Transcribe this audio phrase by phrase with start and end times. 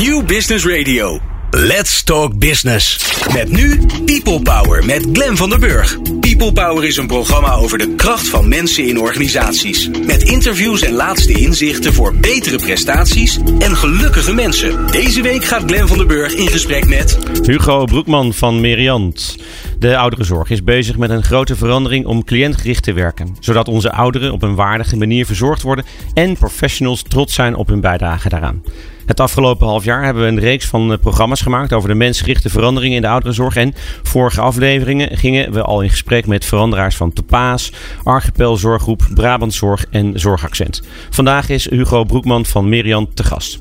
[0.00, 1.20] New Business Radio.
[1.50, 3.14] Let's Talk Business.
[3.32, 5.98] Met nu People Power met Glen van der Burg.
[6.20, 9.90] People Power is een programma over de kracht van mensen in organisaties.
[10.06, 14.86] Met interviews en laatste inzichten voor betere prestaties en gelukkige mensen.
[14.86, 17.18] Deze week gaat Glen van der Burg in gesprek met...
[17.42, 19.36] Hugo Broekman van Meriant.
[19.78, 23.36] De ouderenzorg is bezig met een grote verandering om cliëntgericht te werken.
[23.40, 27.80] Zodat onze ouderen op een waardige manier verzorgd worden en professionals trots zijn op hun
[27.80, 28.62] bijdrage daaraan.
[29.10, 32.50] Het afgelopen half jaar hebben we een reeks van eh, programma's gemaakt over de mensgerichte
[32.50, 33.56] veranderingen in de ouderenzorg.
[33.56, 39.86] En vorige afleveringen gingen we al in gesprek met veranderaars van Topaas, Archipel Zorggroep, Brabantzorg
[39.90, 40.82] en Zorgaccent.
[41.10, 43.60] Vandaag is Hugo Broekman van Merian te gast.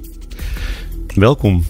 [1.16, 1.66] Welkom.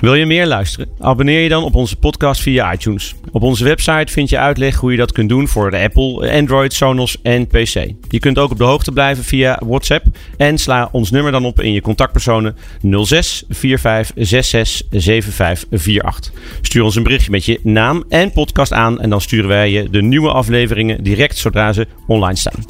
[0.00, 0.88] Wil je meer luisteren?
[0.98, 3.14] Abonneer je dan op onze podcast via iTunes.
[3.32, 6.72] Op onze website vind je uitleg hoe je dat kunt doen voor de Apple, Android,
[6.72, 7.90] Sonos en PC.
[8.08, 10.04] Je kunt ook op de hoogte blijven via WhatsApp
[10.36, 12.56] en sla ons nummer dan op in je contactpersonen
[13.02, 16.32] 06 45 66 75 48.
[16.60, 19.90] Stuur ons een berichtje met je naam en podcast aan en dan sturen wij je
[19.90, 22.64] de nieuwe afleveringen direct zodra ze online staan.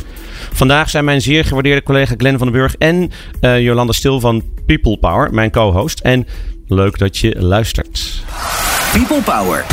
[0.52, 4.42] Vandaag zijn mijn zeer gewaardeerde collega Glenn van den Burg en uh, Jolanda Stil van
[4.66, 6.00] People Power, mijn co-host.
[6.00, 6.26] En
[6.72, 8.24] Leuk dat je luistert.
[8.92, 9.64] People Power.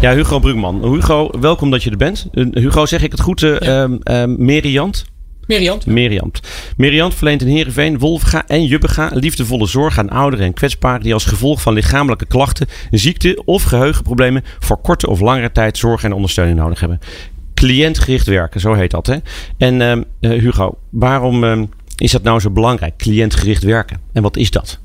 [0.00, 0.92] Ja, Hugo Brugman.
[0.92, 2.26] Hugo, welkom dat je er bent.
[2.32, 3.42] Hugo, zeg ik het goed?
[3.42, 3.88] Uh, ja.
[4.04, 5.04] uh, Meriant?
[5.46, 5.86] Meriant.
[5.86, 6.40] Meriant.
[6.76, 11.24] Meriant verleent in Heerenveen, Wolfga en Jubbega liefdevolle zorg aan ouderen en kwetsbaren die als
[11.24, 16.58] gevolg van lichamelijke klachten, ziekte of geheugenproblemen voor korte of langere tijd zorg en ondersteuning
[16.58, 17.00] nodig hebben.
[17.54, 19.06] Cliëntgericht werken, zo heet dat.
[19.06, 19.16] Hè?
[19.58, 24.00] En uh, Hugo, waarom is dat nou zo belangrijk, cliëntgericht werken?
[24.12, 24.80] En wat is dat?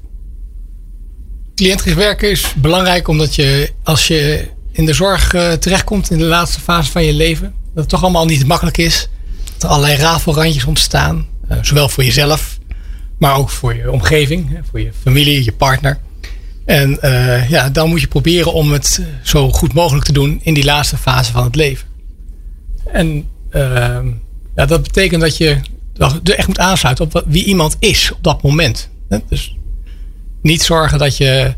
[1.56, 6.23] Cliëntgericht werken is belangrijk omdat je als je in de zorg uh, terechtkomt in de
[6.23, 9.09] laatste fase van je leven, dat het toch allemaal niet makkelijk is.
[9.53, 12.59] Dat er allerlei rafelrandjes ontstaan, uh, zowel voor jezelf,
[13.17, 16.00] maar ook voor je omgeving, voor je familie, je partner.
[16.66, 20.53] En uh, ja, dan moet je proberen om het zo goed mogelijk te doen in
[20.53, 21.88] die laatste fase van het leven.
[22.91, 23.28] En
[24.56, 25.59] ja, dat betekent dat je
[26.24, 28.90] echt moet aansluiten op wie iemand is op dat moment.
[29.29, 29.56] Dus
[30.45, 31.53] niet zorgen dat je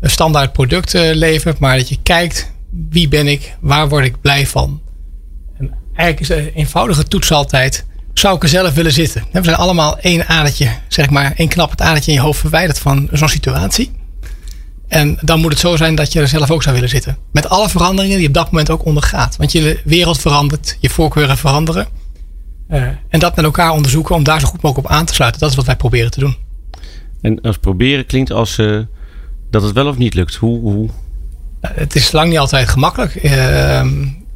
[0.00, 2.50] een standaard product levert, maar dat je kijkt
[2.88, 4.80] wie ben ik, waar word ik blij van.
[5.58, 7.84] En eigenlijk is de eenvoudige toets altijd,
[8.14, 9.24] zou ik er zelf willen zitten?
[9.32, 12.78] We zijn allemaal één adertje, zeg maar, één knap het adertje in je hoofd verwijderd
[12.78, 13.90] van zo'n situatie.
[14.88, 17.16] En dan moet het zo zijn dat je er zelf ook zou willen zitten.
[17.32, 19.36] Met alle veranderingen die je op dat moment ook ondergaat.
[19.36, 21.86] Want je wereld verandert, je voorkeuren veranderen.
[22.70, 25.40] Uh, en dat met elkaar onderzoeken om daar zo goed mogelijk op aan te sluiten.
[25.40, 26.36] Dat is wat wij proberen te doen.
[27.22, 28.80] En als proberen klinkt als uh,
[29.50, 30.34] dat het wel of niet lukt.
[30.34, 30.88] Hoe, hoe?
[31.60, 33.24] Het is lang niet altijd gemakkelijk.
[33.24, 33.86] Uh,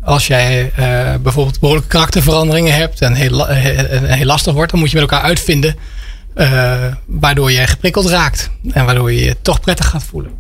[0.03, 5.01] als jij uh, bijvoorbeeld behoorlijke karakterveranderingen hebt en heel, heel, lastig wordt, dan moet je
[5.01, 5.77] met elkaar uitvinden
[7.07, 8.51] waardoor je geprikkeld raakt.
[8.73, 10.31] En waardoor je je toch prettig gaat voelen.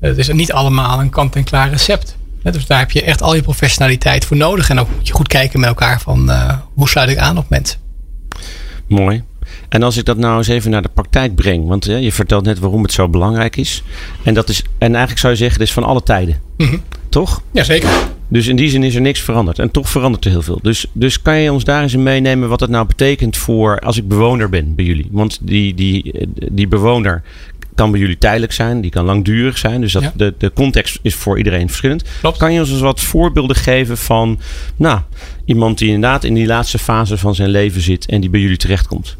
[0.00, 2.16] Het is niet allemaal een kant-en-klaar recept.
[2.42, 4.70] Dus daar heb je echt al je professionaliteit voor nodig.
[4.70, 6.30] En ook moet je goed kijken met elkaar van
[6.74, 7.78] hoe sluit ik aan op mensen.
[8.86, 9.24] Mooi.
[9.72, 12.44] En als ik dat nou eens even naar de praktijk breng, want hè, je vertelt
[12.44, 13.82] net waarom het zo belangrijk is.
[14.22, 16.40] En, dat is, en eigenlijk zou je zeggen, het is van alle tijden.
[16.56, 16.82] Mm -hmm.
[17.08, 17.42] Toch?
[17.50, 17.90] Jazeker.
[18.28, 19.58] Dus in die zin is er niks veranderd.
[19.58, 20.58] En toch verandert er heel veel.
[20.62, 23.96] Dus, dus kan je ons daar eens in meenemen wat het nou betekent voor als
[23.96, 25.08] ik bewoner ben bij jullie?
[25.10, 27.22] Want die, die, die bewoner
[27.74, 29.80] kan bij jullie tijdelijk zijn, die kan langdurig zijn.
[29.80, 30.12] Dus dat, ja.
[30.16, 32.04] de, de context is voor iedereen verschillend.
[32.20, 32.38] Klopt.
[32.38, 34.40] Kan je ons eens wat voorbeelden geven van
[34.76, 35.00] nou,
[35.44, 38.56] iemand die inderdaad in die laatste fase van zijn leven zit en die bij jullie
[38.56, 39.16] terechtkomt?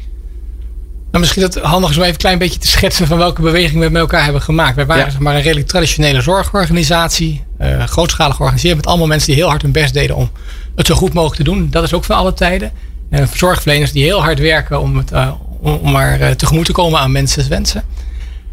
[1.13, 3.41] Nou, misschien dat het handig is om even een klein beetje te schetsen van welke
[3.41, 4.75] beweging we met elkaar hebben gemaakt.
[4.75, 5.11] Wij waren ja.
[5.11, 9.61] zeg maar, een redelijk traditionele zorgorganisatie, uh, grootschalig georganiseerd, met allemaal mensen die heel hard
[9.61, 10.29] hun best deden om
[10.75, 11.67] het zo goed mogelijk te doen.
[11.69, 12.71] Dat is ook van alle tijden.
[13.09, 15.31] En zorgverleners die heel hard werken om, het, uh,
[15.61, 17.83] om maar uh, tegemoet te komen aan mensen's wensen.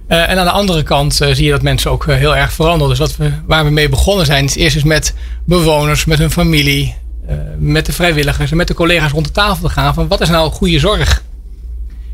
[0.06, 2.88] en aan de andere kant zie je dat mensen ook heel erg veranderen.
[2.88, 6.30] Dus wat we, waar we mee begonnen zijn, is eerst eens met bewoners, met hun
[6.30, 6.94] familie,
[7.58, 10.28] met de vrijwilligers en met de collega's rond de tafel te gaan van wat is
[10.28, 11.22] nou goede zorg?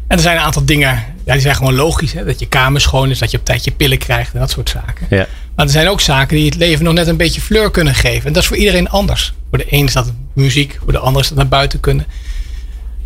[0.08, 2.12] En er zijn een aantal dingen, ja, die zijn gewoon logisch.
[2.12, 2.24] Hè?
[2.24, 4.68] Dat je kamer schoon is, dat je op tijd je pillen krijgt en dat soort
[4.68, 5.06] zaken.
[5.10, 5.26] Ja.
[5.54, 8.26] Maar er zijn ook zaken die het leven nog net een beetje fleur kunnen geven.
[8.26, 9.34] En dat is voor iedereen anders.
[9.48, 12.06] Voor de een is dat muziek, voor de ander is dat naar buiten kunnen.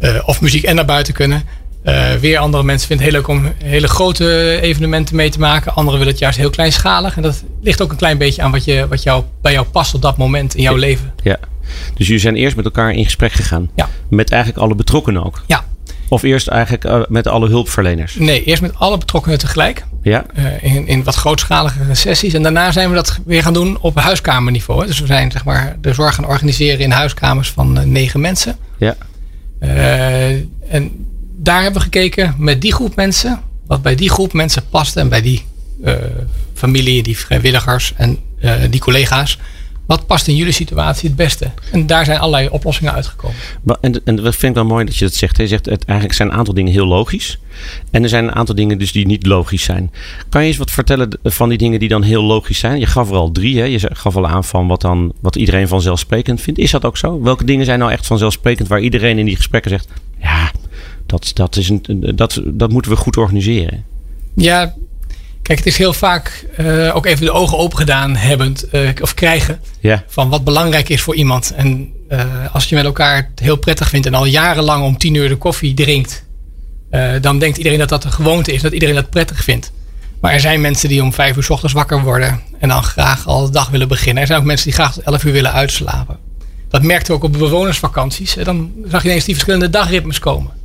[0.00, 1.43] Uh, of muziek en naar buiten kunnen.
[1.85, 5.75] Uh, weer andere mensen vinden het heel leuk om hele grote evenementen mee te maken.
[5.75, 7.17] Anderen willen het juist heel kleinschalig.
[7.17, 9.94] En dat ligt ook een klein beetje aan wat, je, wat jou, bij jou past
[9.94, 10.79] op dat moment in jouw ja.
[10.79, 11.12] leven.
[11.23, 11.38] Ja.
[11.94, 13.70] Dus jullie zijn eerst met elkaar in gesprek gegaan.
[13.75, 13.88] Ja.
[14.08, 15.43] Met eigenlijk alle betrokkenen ook.
[15.47, 15.64] Ja.
[16.11, 18.15] Of eerst eigenlijk uh, met alle hulpverleners?
[18.15, 19.85] Nee, eerst met alle betrokkenen tegelijk.
[20.03, 20.27] Ja.
[20.39, 22.35] Uh, in, in wat grootschalige sessies.
[22.35, 24.81] En daarna zijn we dat weer gaan doen op huiskamerniveau.
[24.81, 24.87] Hè.
[24.87, 28.57] Dus we zijn zeg maar, de zorg gaan organiseren in huiskamers van uh, negen mensen.
[28.79, 28.97] Ja.
[30.69, 33.41] en daar hebben we gekeken met die groep mensen.
[33.67, 35.45] wat bij die groep mensen past en bij die
[36.55, 38.19] familie, die vrijwilligers en
[38.71, 39.39] die collega's.
[39.90, 41.50] Wat past in jullie situatie het beste?
[41.72, 43.37] En daar zijn allerlei oplossingen uitgekomen.
[43.81, 45.37] En, en dat vind ik wel mooi dat je dat zegt.
[45.37, 47.38] Je zegt het, eigenlijk zijn een aantal dingen heel logisch.
[47.90, 49.92] En er zijn een aantal dingen dus die niet logisch zijn.
[50.28, 52.78] Kan je eens wat vertellen van die dingen die dan heel logisch zijn?
[52.78, 53.58] Je gaf er al drie.
[53.58, 53.64] Hè?
[53.64, 56.60] Je gaf al aan van wat, dan, wat iedereen vanzelfsprekend vindt.
[56.60, 57.22] Is dat ook zo?
[57.22, 59.88] Welke dingen zijn nou echt vanzelfsprekend waar iedereen in die gesprekken zegt...
[60.20, 60.52] Ja,
[61.06, 63.84] dat, dat, is een, dat, dat moeten we goed organiseren.
[64.34, 64.75] Ja,
[65.42, 69.14] Kijk, het is heel vaak uh, ook even de ogen open gedaan hebbend, uh, of
[69.14, 69.60] krijgen.
[70.06, 71.52] Van wat belangrijk is voor iemand.
[71.56, 75.14] En uh, als je met elkaar het heel prettig vindt en al jarenlang om tien
[75.14, 76.25] uur de koffie drinkt.
[77.20, 79.72] dan denkt iedereen dat dat een gewoonte is, dat iedereen dat prettig vindt.
[80.20, 83.26] Maar er zijn mensen die om vijf uur s ochtends wakker worden en dan graag
[83.26, 84.20] al de dag willen beginnen.
[84.20, 86.19] Er zijn ook mensen die graag tot elf uur willen uitslapen.
[86.69, 88.34] Dat merkte ook op bewonersvakanties.
[88.34, 90.60] Dan zag je ineens die verschillende dagritmes komen.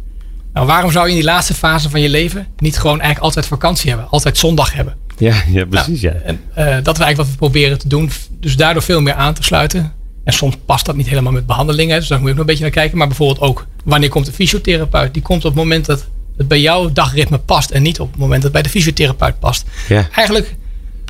[0.56, 3.46] Nou, waarom zou je in die laatste fase van je leven niet gewoon eigenlijk altijd
[3.46, 4.10] vakantie hebben?
[4.10, 4.96] Altijd zondag hebben?
[5.18, 6.02] Ja, ja precies.
[6.02, 6.22] Nou, ja.
[6.22, 8.12] En, uh, dat is eigenlijk wat we proberen te doen.
[8.40, 9.94] Dus daardoor veel meer aan te sluiten.
[10.24, 12.00] En soms past dat niet helemaal met behandelingen.
[12.00, 12.98] Dus daar moet je ook nog een beetje naar kijken.
[12.98, 15.14] Maar bijvoorbeeld ook, wanneer komt de fysiotherapeut?
[15.14, 16.08] Die komt op het moment dat
[16.38, 17.70] het bij jouw dagritme past.
[17.72, 19.66] En niet op het moment dat het bij de fysiotherapeut past.
[19.88, 20.08] Ja.
[20.12, 20.56] Eigenlijk,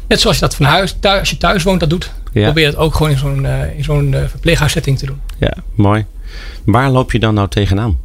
[0.07, 2.11] net zoals je dat van huis, thuis, als je thuis woont, dat doet.
[2.33, 2.43] Ja.
[2.43, 5.19] Probeer het ook gewoon in zo'n uh, in zo'n uh, verpleeghuissetting te doen.
[5.37, 6.05] Ja, mooi.
[6.63, 7.97] Waar loop je dan nou tegenaan?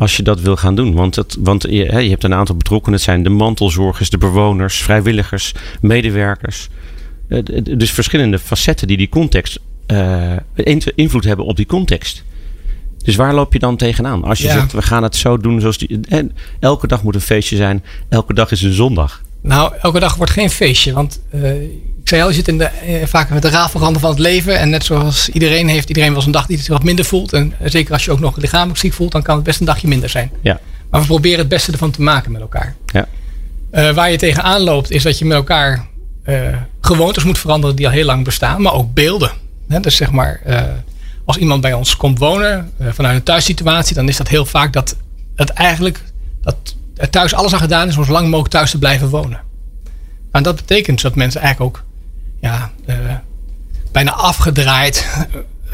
[0.00, 0.94] Als je dat wil gaan doen.
[0.94, 2.94] Want, het, want je, je hebt een aantal betrokkenen.
[2.94, 6.68] Het zijn de mantelzorgers, de bewoners, vrijwilligers, medewerkers.
[7.28, 10.36] Eh, dus verschillende facetten die die context uh,
[10.94, 12.24] invloed hebben op die context.
[13.04, 14.24] Dus waar loop je dan tegenaan?
[14.24, 14.52] Als je ja.
[14.52, 16.00] zegt, we gaan het zo doen zoals die...
[16.08, 17.84] En elke dag moet een feestje zijn.
[18.08, 19.22] Elke dag is een zondag.
[19.42, 20.92] Nou, elke dag wordt geen feestje.
[20.92, 21.52] Want uh,
[22.02, 24.58] ik zei al, je zit in de, uh, vaak met de rafelranden van het leven.
[24.58, 27.32] En net zoals iedereen heeft, iedereen wel een dag die het wat minder voelt.
[27.32, 29.88] En zeker als je ook nog lichamelijk ziek voelt, dan kan het best een dagje
[29.88, 30.30] minder zijn.
[30.42, 30.60] Ja.
[30.90, 32.74] Maar we proberen het beste ervan te maken met elkaar.
[32.86, 33.06] Ja.
[33.72, 35.88] Uh, waar je tegenaan loopt, is dat je met elkaar
[36.80, 38.62] gewoontes moet veranderen die al heel lang bestaan.
[38.62, 39.30] Maar ook beelden.
[39.68, 39.80] Hè?
[39.80, 40.40] Dus zeg maar,
[41.24, 44.96] als iemand bij ons komt wonen vanuit een thuissituatie, dan is dat heel vaak dat
[45.34, 46.02] het eigenlijk
[46.40, 46.56] dat
[47.10, 49.40] thuis alles aan gedaan is om zo lang mogelijk thuis te blijven wonen.
[50.32, 51.84] En dat betekent dat mensen eigenlijk ook
[52.40, 52.96] ja, uh,
[53.92, 55.06] bijna afgedraaid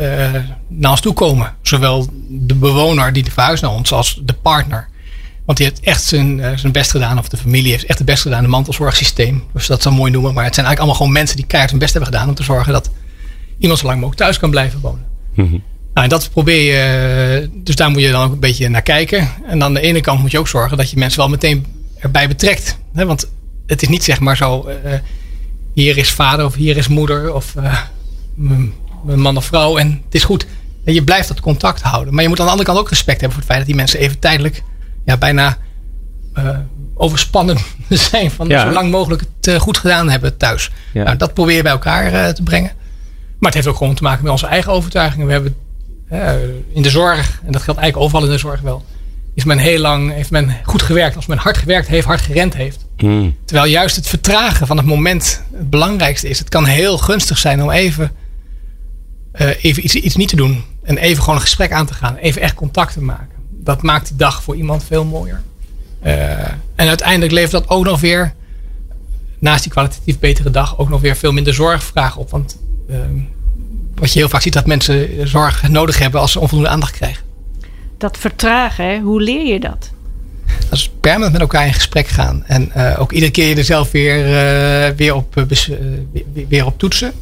[0.00, 0.34] uh,
[0.68, 1.54] naar ons toe komen.
[1.62, 4.88] Zowel de bewoner die verhuist naar ons als de partner.
[5.44, 8.22] Want die heeft echt zijn, zijn best gedaan, of de familie heeft echt het best
[8.22, 9.44] gedaan, een mantelzorgsysteem.
[9.52, 10.34] Dus dat zou mooi noemen.
[10.34, 12.42] Maar het zijn eigenlijk allemaal gewoon mensen die keihard hun best hebben gedaan om te
[12.42, 12.90] zorgen dat
[13.58, 15.04] iemand zo lang mogelijk thuis kan blijven wonen.
[15.34, 15.62] Mm -hmm.
[15.96, 19.28] Nou, en dat probeer je, dus daar moet je dan ook een beetje naar kijken.
[19.46, 21.66] En aan de ene kant moet je ook zorgen dat je mensen wel meteen
[21.98, 22.78] erbij betrekt.
[22.94, 23.06] Hè?
[23.06, 23.28] Want
[23.66, 24.68] het is niet zeg maar zo,
[25.82, 27.80] hier is vader of hier is moeder of uh,
[29.04, 30.46] mijn man of vrouw en het is goed.
[30.84, 32.14] En je blijft dat contact houden.
[32.14, 33.76] Maar je moet aan de andere kant ook respect hebben voor het feit dat die
[33.76, 34.62] mensen even tijdelijk
[35.04, 35.58] ja, bijna
[36.38, 36.48] uh,
[36.94, 37.58] overspannen
[38.10, 38.66] zijn van Ja.
[38.66, 40.70] zo lang mogelijk het uh, goed gedaan hebben thuis.
[40.92, 41.02] Ja.
[41.04, 42.70] Nou, dat probeer je bij elkaar te brengen.
[43.38, 45.26] Maar het heeft ook gewoon te maken met onze eigen overtuigingen.
[45.26, 45.56] We hebben
[46.72, 48.84] in de zorg, en dat geldt eigenlijk overal in de zorg wel,
[49.34, 51.16] is men heel lang, heeft men goed gewerkt.
[51.16, 52.85] Als men hard gewerkt heeft, hard gerend heeft.
[52.96, 53.36] Mm.
[53.44, 56.38] Terwijl juist het vertragen van het moment het belangrijkste is.
[56.38, 58.12] Het kan heel gunstig zijn om even,
[59.40, 60.64] uh, even iets, iets niet te doen.
[60.82, 62.16] En even gewoon een gesprek aan te gaan.
[62.16, 63.36] Even echt contact te maken.
[63.50, 65.42] Dat maakt die dag voor iemand veel mooier.
[66.04, 66.12] Uh,
[66.74, 68.34] en uiteindelijk levert dat ook nog weer,
[69.38, 72.30] naast die kwalitatief betere dag, ook nog weer veel minder zorgvragen op.
[72.30, 72.58] Want
[72.90, 72.96] uh,
[73.94, 77.24] wat je heel vaak ziet, dat mensen zorg nodig hebben als ze onvoldoende aandacht krijgen.
[77.98, 79.90] Dat vertragen, hoe leer je dat?
[80.68, 82.44] Dat is permanent met elkaar in gesprek gaan.
[82.46, 86.66] En uh, ook iedere keer je er zelf weer, uh, weer, op, uh, weer, weer,
[86.66, 87.12] op toetsen.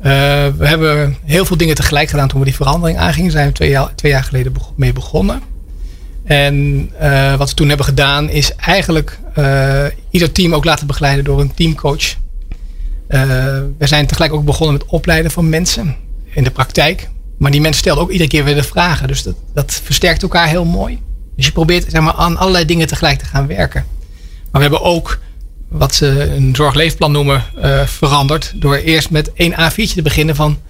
[0.00, 3.22] we hebben heel veel dingen tegelijk gedaan toen we die verandering aangingen.
[3.22, 5.40] Daar zijn we twee jaar, twee jaar geleden mee begonnen.
[6.24, 6.90] En
[7.38, 9.18] wat we toen hebben gedaan is eigenlijk
[10.10, 12.14] ieder team ook laten begeleiden door een teamcoach.
[13.78, 15.96] we zijn tegelijk ook begonnen met opleiden van mensen
[16.30, 17.08] in de praktijk.
[17.38, 19.08] Maar die mensen stelden ook iedere keer weer de vragen.
[19.08, 20.98] Dus dat, dat versterkt elkaar heel mooi.
[21.36, 23.86] Dus je probeert zeg maar, aan allerlei dingen tegelijk te gaan werken.
[24.50, 25.18] Maar we hebben ook
[25.68, 28.52] wat ze een zorgleefplan noemen uh, veranderd.
[28.54, 30.60] Door eerst met één A4'tje te beginnen van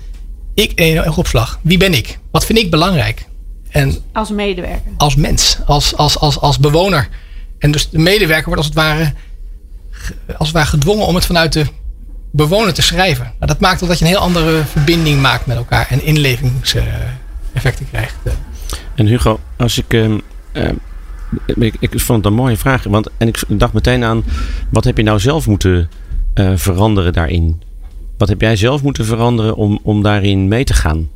[0.55, 1.59] ik één opslag.
[1.63, 2.19] Wie ben ik?
[2.31, 3.25] Wat vind ik belangrijk?
[3.69, 4.93] En als medewerker.
[4.97, 7.09] Als mens, als, als, als, als bewoner.
[7.59, 9.13] En dus de medewerker wordt als het ware,
[10.37, 11.67] als het ware gedwongen om het vanuit de
[12.31, 13.25] bewoner te schrijven.
[13.25, 18.15] Nou, dat maakt dat je een heel andere verbinding maakt met elkaar en inlevingseffecten krijgt.
[18.95, 19.93] En Hugo, als ik.
[20.53, 20.69] Uh,
[21.47, 22.85] ik, ik, vond het een mooie vraag.
[22.85, 24.25] Want, en ik dacht meteen aan.
[24.69, 25.91] Wat heb je nou zelf moeten
[26.35, 27.63] uh, veranderen daarin?
[28.19, 31.09] Wat heb jij zelf moeten veranderen om, om daarin mee te gaan?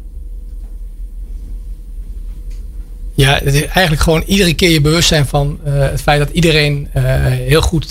[3.14, 7.62] Ja, eigenlijk gewoon iedere keer je bewust zijn van uh, het feit dat iedereen heel
[7.62, 7.90] goed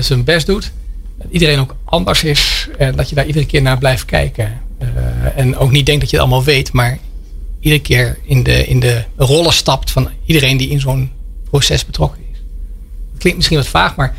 [0.00, 0.72] zijn best doet.
[1.18, 2.68] Dat iedereen ook anders is.
[2.78, 4.60] En dat je daar iedere keer naar blijft kijken.
[5.36, 6.98] en ook niet denkt dat je het allemaal weet, maar
[7.62, 11.10] iedere keer in de, in de rollen stapt van iedereen die in zo'n
[11.50, 12.38] proces betrokken is.
[13.10, 14.14] Dat klinkt misschien wat vaag, maar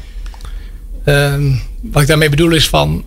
[1.04, 3.04] ehm, wat ik daarmee bedoel is van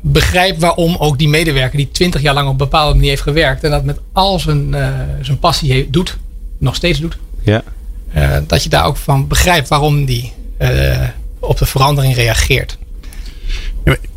[0.00, 3.64] begrijp waarom ook die medewerker die twintig jaar lang op een bepaalde manier heeft gewerkt
[3.64, 4.74] en dat met al zijn,
[5.20, 6.16] zijn passie heeft, doet,
[6.58, 7.18] nog steeds doet.
[7.42, 7.62] Ja.
[8.16, 10.32] Uh, dat je daar ook van begrijpt waarom die
[11.38, 12.78] op de verandering reageert.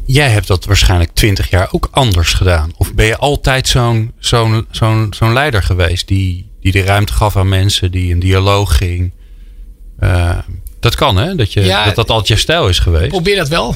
[0.06, 2.72] Jij hebt dat waarschijnlijk twintig jaar ook anders gedaan.
[2.78, 7.38] Of ben je altijd zo'n zo'n zo'n zo'n leider geweest die, die de ruimte gaf
[7.38, 9.12] aan mensen, die een dialoog ging?
[10.00, 10.38] Uh,
[10.80, 13.04] dat kan hè, dat, je, ja, dat dat altijd je stijl is geweest.
[13.04, 13.76] Ik probeer dat wel.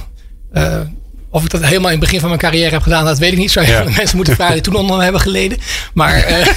[1.32, 3.38] Of ik dat helemaal in het begin van mijn carrière heb gedaan, dat weet ik
[3.38, 3.52] niet.
[3.52, 3.84] Zou je ja.
[3.98, 5.58] mensen moeten vragen die toen onder hebben geleden.
[5.94, 6.16] Maar,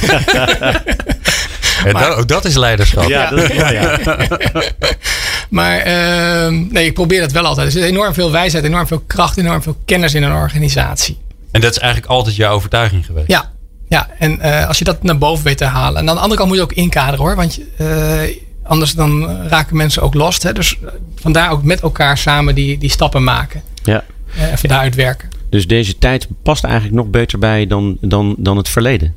[1.84, 3.08] Ja, maar, dat, dat, is leiderschap.
[3.08, 3.98] Ja, dat is, ja, ja.
[5.58, 7.66] maar uh, nee, ik probeer dat wel altijd.
[7.66, 11.18] Er zit enorm veel wijsheid, enorm veel kracht, enorm veel kennis in een organisatie.
[11.50, 13.28] En dat is eigenlijk altijd jouw overtuiging geweest?
[13.28, 13.50] Ja,
[13.88, 14.08] ja.
[14.18, 16.00] en uh, als je dat naar boven weet te halen.
[16.00, 17.36] En aan de andere kant moet je ook inkaderen hoor.
[17.36, 18.20] Want uh,
[18.62, 20.42] anders dan raken mensen ook lost.
[20.42, 20.52] Hè?
[20.52, 20.78] Dus
[21.14, 23.62] vandaar ook met elkaar samen die, die stappen maken.
[23.82, 24.04] Ja.
[24.36, 25.28] Uh, even daaruit werken.
[25.50, 29.14] Dus deze tijd past eigenlijk nog beter bij dan, dan, dan het verleden?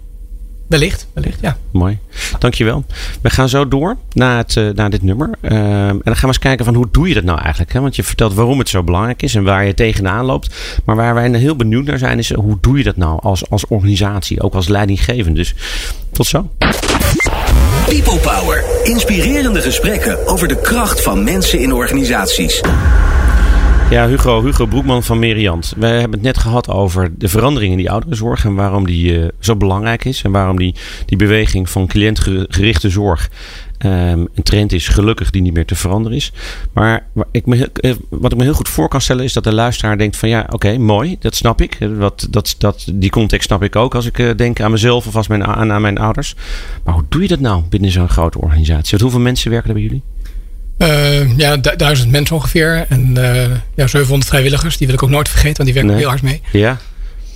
[0.68, 1.58] Wellicht, wellicht, ja.
[1.72, 2.00] Mooi.
[2.40, 2.86] Dankjewel.
[3.22, 5.30] We gaan zo door naar, het, uh, naar dit nummer.
[5.42, 7.74] Uh, en dan gaan we eens kijken van hoe doe je dat nou eigenlijk?
[7.74, 7.82] Hè?
[7.82, 10.56] Want je vertelt waarom het zo belangrijk is en waar je tegenaan loopt.
[10.86, 13.68] Maar waar wij heel benieuwd naar zijn is hoe doe je dat nou als, als
[13.68, 15.40] organisatie, ook als leidinggevende.
[15.40, 15.56] Dus
[16.12, 16.50] tot zo.
[17.86, 18.64] People Power.
[18.84, 22.62] Inspirerende gesprekken over de kracht van mensen in organisaties.
[23.90, 25.74] Ja, Hugo, Hugo Broekman van Meriant.
[25.78, 29.28] We hebben het net gehad over de verandering in die ouderenzorg en waarom die uh,
[29.40, 30.22] zo belangrijk is.
[30.22, 30.76] En waarom die,
[31.06, 33.30] die beweging van cliëntgerichte zorg
[33.86, 36.32] um, een trend is, gelukkig, die niet meer te veranderen is.
[36.74, 37.72] Maar ik me,
[38.10, 40.48] wat ik me heel goed voor kan stellen is dat de luisteraar denkt van ja,
[40.50, 41.78] oké, mooi, dat snap ik.
[41.98, 45.16] Wat, dat, dat, die context snap ik ook als ik uh, denk aan mezelf of
[45.16, 46.36] als mijn, aan, aan mijn ouders.
[46.84, 48.98] Maar hoe doe je dat nou binnen zo'n grote organisatie?
[49.02, 50.04] Hoeveel mensen werken er bij jullie?
[50.78, 52.86] Uh, ja, du duizend mensen ongeveer.
[52.90, 54.78] En uh, ja, 700 vrijwilligers.
[54.78, 56.02] Die wil ik ook nooit vergeten, want die werken nee.
[56.02, 56.42] heel hard mee.
[56.52, 56.78] Ja.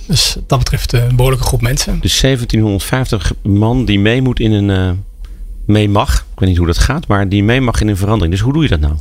[0.06, 1.98] Dus dat betreft een behoorlijke groep mensen.
[2.00, 4.68] Dus 1750 man die mee moet in een...
[4.68, 4.90] Uh,
[5.66, 6.14] mee mag.
[6.14, 8.32] Ik weet niet hoe dat gaat, maar die mee mag in een verandering.
[8.32, 8.94] Dus hoe doe je dat nou?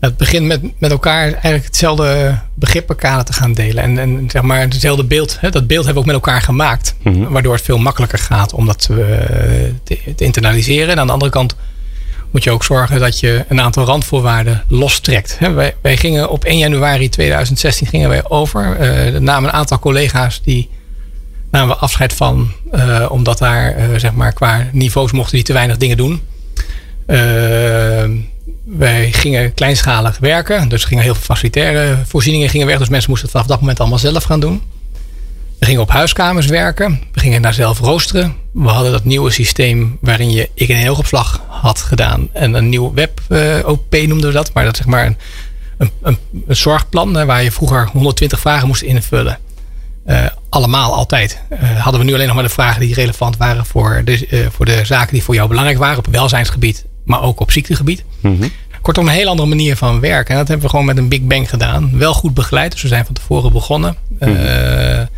[0.00, 3.82] Het begint met, met elkaar eigenlijk hetzelfde begrippenkader te gaan delen.
[3.82, 5.36] En, en zeg maar hetzelfde beeld.
[5.40, 6.94] Hè, dat beeld hebben we ook met elkaar gemaakt.
[7.02, 7.28] Mm -hmm.
[7.32, 9.72] Waardoor het veel makkelijker gaat om dat te,
[10.14, 10.88] te internaliseren.
[10.88, 11.56] En aan de andere kant
[12.30, 15.38] moet je ook zorgen dat je een aantal randvoorwaarden lostrekt.
[15.54, 18.76] Wij, wij gingen op 1 januari 2016 gingen wij over.
[18.80, 20.68] Uh, namen een aantal collega's die
[21.50, 22.52] namen we afscheid van.
[22.74, 26.20] Uh, omdat daar uh, zeg maar qua niveaus mochten die te weinig dingen doen.
[28.64, 30.68] wij gingen kleinschalig werken.
[30.68, 32.78] Dus gingen heel veel facilitaire voorzieningen gingen weg.
[32.78, 34.62] Dus mensen moesten het vanaf dat moment allemaal zelf gaan doen.
[35.58, 37.00] We gingen op huiskamers werken.
[37.12, 38.34] We gingen daar zelf roosteren.
[38.52, 42.28] We hadden dat nieuwe systeem waarin je ik een opslag had gedaan.
[42.32, 44.52] En een nieuw web uh, OP noemden we dat.
[44.52, 45.16] Maar dat zeg maar een,
[45.78, 49.38] een, een, een zorgplan hè, waar je vroeger 120 vragen moest invullen.
[50.06, 51.40] Uh, allemaal, altijd.
[51.52, 54.64] Uh, hadden we nu alleen nog maar de vragen die relevant waren voor de, voor
[54.64, 55.98] de zaken die voor jou belangrijk waren.
[55.98, 58.04] Op welzijnsgebied, maar ook op ziektegebied.
[58.20, 58.50] Mm -hmm.
[58.80, 60.32] Kortom, een heel andere manier van werken.
[60.32, 61.98] En dat hebben we gewoon met een Big Bang gedaan.
[61.98, 62.72] Wel goed begeleid.
[62.72, 63.96] Dus we zijn van tevoren begonnen.
[64.08, 65.08] Mm -hmm.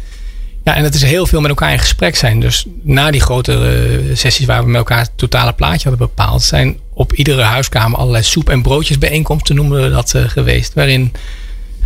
[0.69, 2.41] Ja, en het is heel veel met elkaar in gesprek zijn.
[2.41, 6.79] Dus na die grote sessies waar we met elkaar het totale plaatje hadden bepaald, zijn
[6.93, 10.75] op iedere huiskamer allerlei soep- en broodjesbijeenkomsten, noemen we dat, uh, geweest.
[10.75, 11.13] Waarin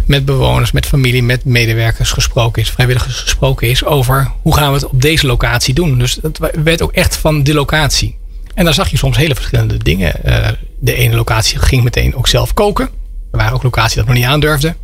[0.07, 4.75] met bewoners, met familie, met medewerkers gesproken is, vrijwilligers gesproken is over hoe gaan we
[4.75, 5.99] het op deze locatie doen.
[5.99, 8.17] Dus het werd ook echt van de locatie.
[8.55, 10.15] En dan zag je soms hele verschillende dingen.
[10.25, 10.49] Uh,
[10.79, 12.85] de ene locatie ging meteen ook zelf koken.
[13.33, 14.77] Er waren ook locaties dat nog niet aandurfden.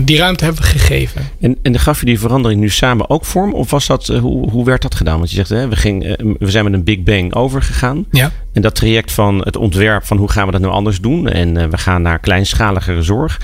[0.00, 1.28] Die ruimte hebben we gegeven.
[1.40, 3.54] En, en gaf je die verandering nu samen ook vorm?
[3.54, 5.18] Of was dat, uh, hoe, hoe werd dat gedaan?
[5.18, 8.06] Want je zegt, hè, we, ging, uh, we zijn met een Big Bang overgegaan.
[8.10, 8.30] Ja.
[8.52, 11.28] En dat traject van het ontwerp van hoe gaan we dat nou anders doen?
[11.28, 13.40] En uh, we gaan naar kleinschaligere zorg.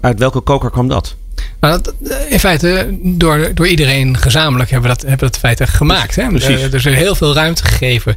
[0.00, 1.16] uit welke koker kwam dat?
[1.60, 1.94] Nou, dat,
[2.28, 6.16] in feite, door, door iedereen gezamenlijk hebben we dat, hebben we dat feite gemaakt.
[6.16, 6.28] Hè?
[6.28, 6.62] Precies.
[6.62, 8.16] er is heel veel ruimte gegeven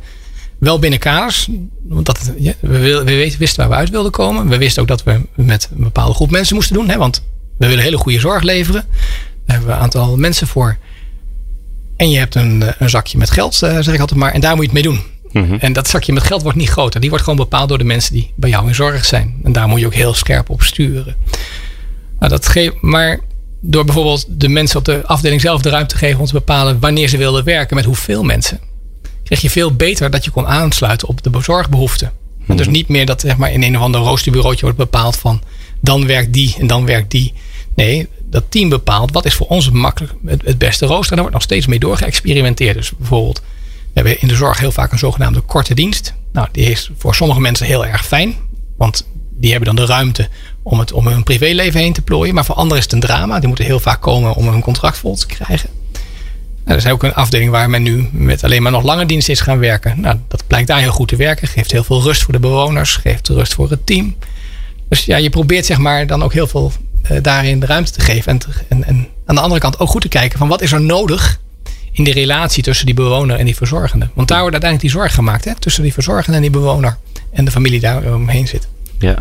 [0.60, 1.50] wel binnen kaders.
[1.84, 4.48] Want dat, ja, we, we, wisten waar we uit wilden komen.
[4.48, 6.90] We wisten ook dat we met een bepaalde groep mensen moesten doen.
[6.90, 7.24] Hè, want
[7.58, 8.86] we willen hele goede zorg leveren.
[9.46, 10.78] Daar hebben we een aantal mensen voor.
[11.96, 14.32] En je hebt een, een zakje met geld, eh, zeg ik altijd maar.
[14.32, 15.04] En daar moet je het mee doen.
[15.32, 15.60] Mm -hmm.
[15.60, 17.00] En dat zakje met geld wordt niet groter.
[17.00, 19.36] Die wordt gewoon bepaald door de mensen die bij jou in zorg zijn.
[19.44, 21.16] En daar moet je ook heel scherp op sturen.
[22.20, 23.20] Nou, dat geeft, maar
[23.62, 26.80] door bijvoorbeeld de mensen op de afdeling zelf de ruimte te geven om te bepalen
[26.80, 28.60] wanneer ze wilden werken met hoeveel mensen
[29.26, 32.12] kreeg je veel beter dat je kon aansluiten op de zorgbehoeften.
[32.48, 32.76] En dus Mhm.
[32.76, 35.42] niet meer dat zeg maar, in een of ander roosterbureautje wordt bepaald van
[35.82, 37.34] dan werkt die en dan werkt die.
[37.76, 41.10] Nee, dat team bepaalt wat is voor ons makkelijk het, het beste rooster.
[41.10, 42.76] En daar wordt nog steeds mee doorgeëxperimenteerd.
[42.76, 46.14] Dus bijvoorbeeld, we hebben in de zorg heel vaak een zogenaamde korte dienst.
[46.34, 48.36] Nou, die is voor sommige mensen heel erg fijn.
[48.78, 50.30] Want die hebben dan de ruimte
[50.64, 52.34] om het om hun privéleven heen te plooien.
[52.34, 53.40] Maar voor anderen is het een drama.
[53.40, 55.70] Die moeten heel vaak komen om hun contract vol te krijgen.
[56.66, 59.30] Nou, er is ook een afdeling waar men nu met alleen maar nog lange dienst
[59.30, 60.02] is gaan werken.
[60.02, 61.48] Nou, dat blijkt daar heel goed te werken.
[61.48, 62.96] Geeft heel veel rust voor de bewoners.
[62.96, 64.16] Geeft rust voor het team.
[64.90, 68.02] Dus ja, je probeert zeg maar dan ook heel veel eh, daarin de ruimte te
[68.02, 68.32] geven.
[68.32, 70.82] En, en, en aan de andere kant ook goed te kijken van wat is er
[70.82, 71.40] nodig
[71.92, 74.10] in die relatie tussen die bewoner en die verzorgende.
[74.14, 75.46] Want daar wordt uiteindelijk die zorg gemaakt.
[75.46, 75.56] Hè?
[75.60, 76.98] Tussen die verzorgende en die bewoner.
[77.32, 78.68] En de familie daar omheen zit.
[79.00, 79.16] Ja.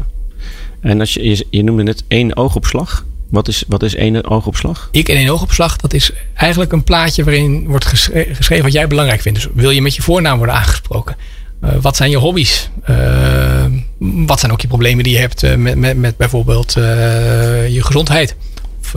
[0.80, 3.04] En als je, je, je noemde net één oogopslag.
[3.30, 4.88] Wat is, wat is één oogopslag?
[4.92, 8.86] Ik en een oogopslag, dat is eigenlijk een plaatje waarin wordt geschre- geschreven wat jij
[8.86, 9.42] belangrijk vindt.
[9.42, 11.16] Dus wil je met je voornaam worden aangesproken?
[11.60, 12.70] Eh, wat zijn je hobby's?
[12.82, 13.64] Eh,
[13.98, 18.36] wat zijn ook je problemen die je hebt eh, met, met, met bijvoorbeeld je gezondheid?
[18.80, 18.92] Of,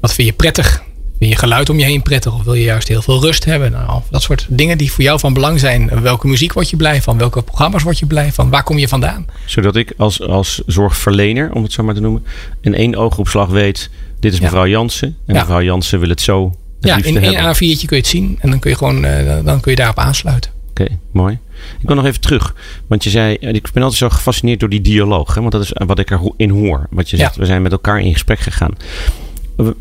[0.00, 0.82] wat vind je prettig?
[1.18, 2.34] Vind je geluid om je heen prettig?
[2.34, 3.72] Of wil je juist heel veel rust hebben?
[3.72, 6.00] Nou, dat soort dingen die voor jou van belang zijn.
[6.02, 7.18] Welke muziek word je blij van?
[7.18, 8.50] Welke programma's word je blij van?
[8.50, 9.26] Waar kom je vandaan?
[9.46, 12.24] Zodat ik als, als zorgverlener, om het zo maar te noemen,
[12.60, 14.44] in één oogopslag weet: dit is Ja.
[14.44, 15.16] mevrouw Jansen.
[15.26, 15.40] En Ja.
[15.40, 16.44] mevrouw Jansen wil het zo.
[16.80, 17.54] Het Ja, in één hebben.
[17.56, 18.38] A4'tje kun je het zien.
[18.40, 20.50] En dan kun je gewoon eh, dan kun je daarop aansluiten.
[20.70, 21.38] Oké, mooi.
[21.80, 22.54] Ik wil nog even terug.
[22.86, 25.34] Want je zei, eh, ik ben altijd zo gefascineerd door die dialoog.
[25.34, 25.40] Hè?
[25.40, 26.86] Want dat is wat ik erin hoor.
[26.90, 27.22] Wat je Ja.
[27.22, 28.70] zegt, we zijn met elkaar in gesprek gegaan.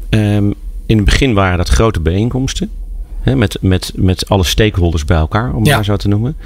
[0.10, 0.52] Ehm,
[0.88, 2.70] in het begin waren dat grote bijeenkomsten.
[3.22, 3.36] Hè?
[3.36, 5.76] Met, met, met alle stakeholders bij elkaar, om het Ja.
[5.76, 6.38] maar zo te noemen.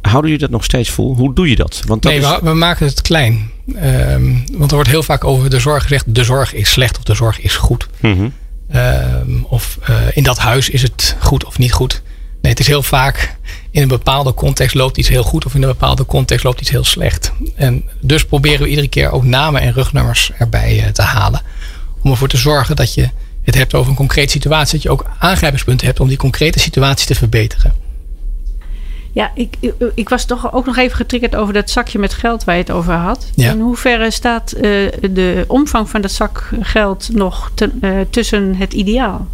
[0.00, 1.14] Houden jullie dat nog steeds vol?
[1.14, 1.82] Hoe doe je dat?
[1.86, 3.50] Want dat nee, is, we, we maken het klein.
[3.74, 7.02] Ehm, want er wordt heel vaak over de zorg gezegd: de zorg is slecht of
[7.02, 7.86] de zorg is goed.
[8.00, 8.28] Mhm.
[8.68, 12.02] Ehm, of eh, in dat huis is het goed of niet goed.
[12.40, 13.36] Nee, het is heel vaak
[13.70, 16.70] in een bepaalde context loopt iets heel goed of in een bepaalde context loopt iets
[16.70, 17.32] heel slecht.
[17.54, 21.42] En dus proberen we iedere keer ook namen en rugnummers erbij eh, te halen.
[22.02, 23.08] Om ervoor te zorgen dat je
[23.44, 24.72] het hebt over een concrete situatie.
[24.72, 27.74] Dat je ook aangrijpingspunten hebt om die concrete situatie te verbeteren.
[29.12, 32.44] Ja, ik, ik, ik was toch ook nog even getriggerd over dat zakje met geld
[32.44, 33.30] waar je het over had.
[33.34, 33.50] Ja.
[33.50, 34.62] In hoeverre staat eh,
[35.10, 39.28] de omvang van dat zak geld nog eh, tussen het ideaal?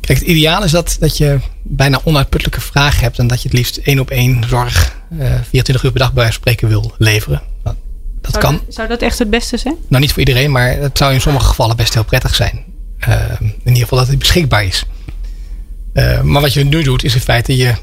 [0.00, 3.56] Kijk, het ideaal is dat, dat je bijna onuitputtelijke vragen hebt en dat je het
[3.56, 6.94] liefst één op één zorg eh 24 uur per dag bij wijze van spreken wil
[6.98, 7.42] leveren.
[8.32, 8.62] Dat Zou kan.
[8.66, 9.74] dat- zou dat echt het beste zijn?
[9.88, 12.64] Nou, niet voor iedereen, maar het zou in sommige gevallen best heel prettig zijn.
[12.98, 14.84] Eh, in ieder geval dat het beschikbaar is.
[15.92, 17.74] Eh, maar wat je nu doet, is in feite je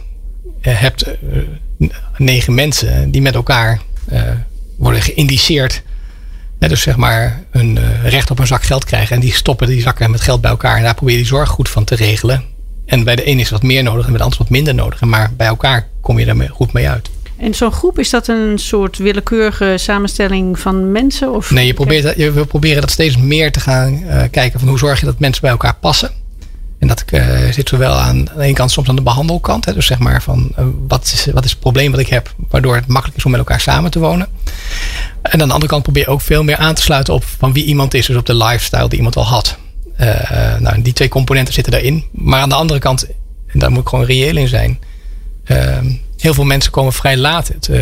[0.61, 4.21] eh, hebt eh, negen mensen die met elkaar eh,
[4.77, 5.81] worden geïndiceerd.
[6.59, 9.15] Dus zeg maar een recht op een zak geld krijgen.
[9.15, 10.77] En die stoppen die zakken met geld bij elkaar.
[10.77, 12.43] En daar probeer je die zorg goed van te regelen.
[12.85, 15.01] En bij de een is wat meer nodig en bij de ander wat minder nodig.
[15.01, 17.09] Maar bij elkaar kom je daar goed mee uit.
[17.37, 21.33] En zo'n groep, is dat een soort willekeurige samenstelling van mensen?
[21.33, 24.59] Of Nee, je probeert, dat- je, we proberen dat steeds meer te gaan eh, kijken
[24.59, 26.09] van hoe zorg je dat mensen bij elkaar passen.
[26.79, 29.65] En dat eh, zit zowel aan, aan de ene kant soms aan de behandelkant.
[29.65, 32.33] Hè, dus zeg maar van eh, wat, is, wat is het probleem wat ik heb,
[32.49, 34.27] waardoor het makkelijk is om met elkaar samen te wonen.
[35.21, 37.53] En aan de andere kant probeer je ook veel meer aan te sluiten op van
[37.53, 39.57] wie iemand is, dus op de lifestyle die iemand al had.
[40.59, 42.03] Nou, die twee componenten zitten daarin.
[42.11, 43.07] Maar aan de andere kant,
[43.47, 44.79] en daar moet ik gewoon reëel in zijn.
[45.43, 45.77] eh,
[46.17, 47.79] heel veel mensen komen vrij laat het, eh,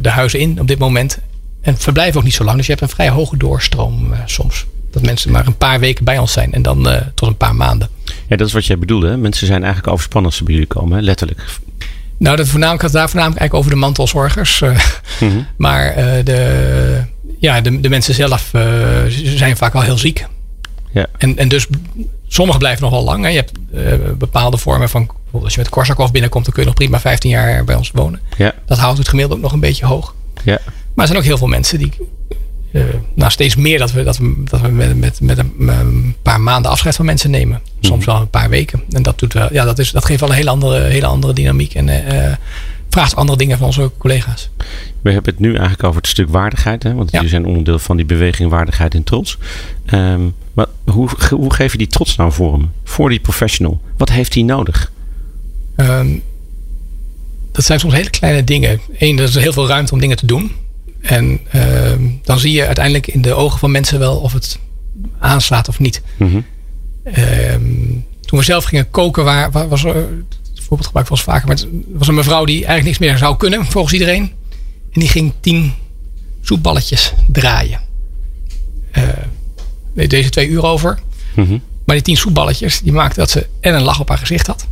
[0.00, 1.18] de huizen in op dit moment.
[1.60, 2.56] En verblijven ook niet zo lang.
[2.56, 4.66] Dus je hebt een vrij hoge doorstroom eh, soms.
[4.90, 6.52] Dat mensen maar een paar weken bij ons zijn.
[6.52, 7.88] En dan eh, tot een paar maanden.
[8.28, 9.08] Ja, dat is wat jij bedoelde.
[9.08, 9.16] Hè?
[9.16, 11.02] Mensen zijn eigenlijk overspannen als ze bij jullie komen, hè?
[11.02, 11.40] letterlijk.
[12.18, 14.60] Nou, dat voornamelijk gaat daar voornamelijk eigenlijk over de mantelzorgers.
[15.20, 15.40] Mhm.
[15.56, 15.94] maar
[16.24, 17.02] de,
[17.38, 20.26] ja, de, de mensen zelf ze zijn vaak al heel ziek.
[20.92, 21.06] Ja.
[21.18, 21.66] En, en dus
[22.28, 23.22] sommigen blijven nog wel lang.
[23.24, 23.30] Hè.
[23.30, 25.06] Je hebt eh, bepaalde vormen van...
[25.06, 27.90] bijvoorbeeld Als je met Korsakoff binnenkomt, dan kun je nog prima 15 jaar bij ons
[27.94, 28.20] wonen.
[28.36, 30.14] Ja, Dat houdt het gemiddelde ook nog een beetje hoog.
[30.44, 30.58] ja.
[30.94, 31.92] Maar er zijn ook heel veel mensen die...
[32.72, 32.82] eh,
[33.14, 36.70] nou, steeds meer dat we, dat we, dat we met, met, met een, paar maanden
[36.70, 37.60] afscheid van mensen nemen.
[37.80, 38.82] Soms wel een paar weken.
[38.90, 41.32] En dat, doet wel, ja, dat, is, dat geeft wel een hele andere, hele andere
[41.32, 41.74] dynamiek.
[41.74, 42.34] En eh,
[42.90, 44.50] vraagt andere dingen van onze collega's.
[45.02, 46.82] We hebben het nu eigenlijk over het stuk waardigheid.
[46.82, 46.94] Hè?
[46.94, 47.16] Want Ja.
[47.16, 49.38] jullie zijn onderdeel van die beweging waardigheid en trots.
[49.86, 50.20] Ehm,
[50.56, 52.70] maar hoe, hoe geef je die trots nou vorm?
[52.84, 53.80] Voor die professional.
[53.96, 54.92] Wat heeft hij nodig?
[55.76, 56.08] Ehm,
[57.52, 58.80] dat zijn soms hele kleine dingen.
[58.98, 60.52] Eén, er is heel veel ruimte om dingen te doen.
[61.00, 64.58] En ehm, dan zie je uiteindelijk in de ogen van mensen wel of het
[65.18, 66.02] aanslaat of niet.
[66.16, 66.40] Mhm.
[67.02, 67.62] Ehm,
[68.20, 71.56] toen we zelf gingen koken, waar, waar was er, het voorbeeld gebruik was vaker, maar
[71.56, 74.22] het was een mevrouw die eigenlijk niks meer zou kunnen volgens iedereen.
[74.92, 75.72] En die ging tien
[76.40, 77.80] soepballetjes draaien.
[78.92, 79.14] We
[79.96, 80.98] deze twee uur over.
[81.34, 81.58] Mhm.
[81.84, 84.66] Maar die tien soepballetjes, die maakten dat ze en een lach op haar gezicht had.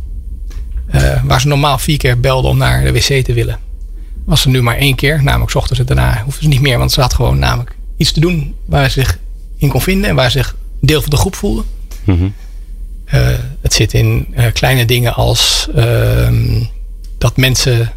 [0.85, 3.59] eh, waar ze normaal vier keer belden om naar de wc te willen.
[4.25, 6.77] Was ze nu maar één keer, namelijk 's ochtends en daarna hoefde ze niet meer.
[6.77, 9.19] Want ze had gewoon namelijk iets te doen waar ze zich
[9.57, 11.63] in kon vinden en waar ze zich deel van de groep voelde.
[12.03, 12.27] Mhm.
[13.05, 13.27] Eh,
[13.61, 16.63] het zit in eh, kleine dingen als ehm,
[17.17, 17.91] dat mensen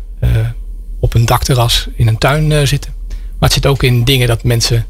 [1.00, 2.92] op een dakterras in een tuin zitten.
[3.08, 4.86] Maar het zit ook in dingen dat mensen,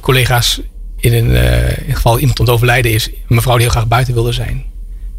[0.00, 0.60] collega's,
[1.00, 3.72] in een eh, in het geval iemand aan het overlijden is, een mevrouw die heel
[3.72, 4.64] graag buiten wilde zijn.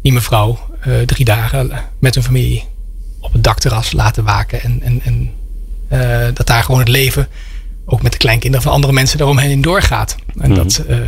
[0.02, 2.64] Die mevrouw eh, drie dagen met hun familie
[3.20, 4.62] op het dakterras laten waken.
[4.62, 5.30] En, en, en
[5.88, 7.28] eh, dat daar gewoon het leven,
[7.86, 10.16] ook met de kleinkinderen van andere mensen, daaromheen doorgaat.
[10.38, 10.58] En Mhm.
[10.58, 10.98] dat, eh,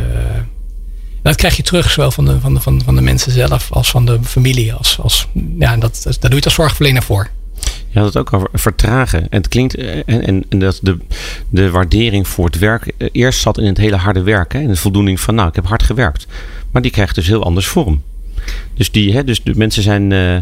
[1.21, 3.89] dat krijg je terug, zowel van de, van de, van, van de mensen zelf als
[3.89, 4.73] van de familie.
[4.73, 5.27] Als, als,
[5.59, 7.29] ja, dat, dat, daar doe je het als zorgverlener voor.
[7.93, 9.21] Je had het ook over vertragen.
[9.21, 9.75] En het klinkt.
[9.75, 10.97] eh, En, en, dat de,
[11.49, 12.91] de waardering voor het werk.
[12.97, 14.53] eh, Eerst zat in het hele harde werk.
[14.53, 15.35] Hè, en de voldoening van.
[15.35, 16.27] Nou, ik heb hard gewerkt.
[16.71, 18.01] Maar die krijgt dus heel anders vorm.
[18.73, 20.11] Dus, die, hè, dus de mensen zijn.
[20.11, 20.37] eh,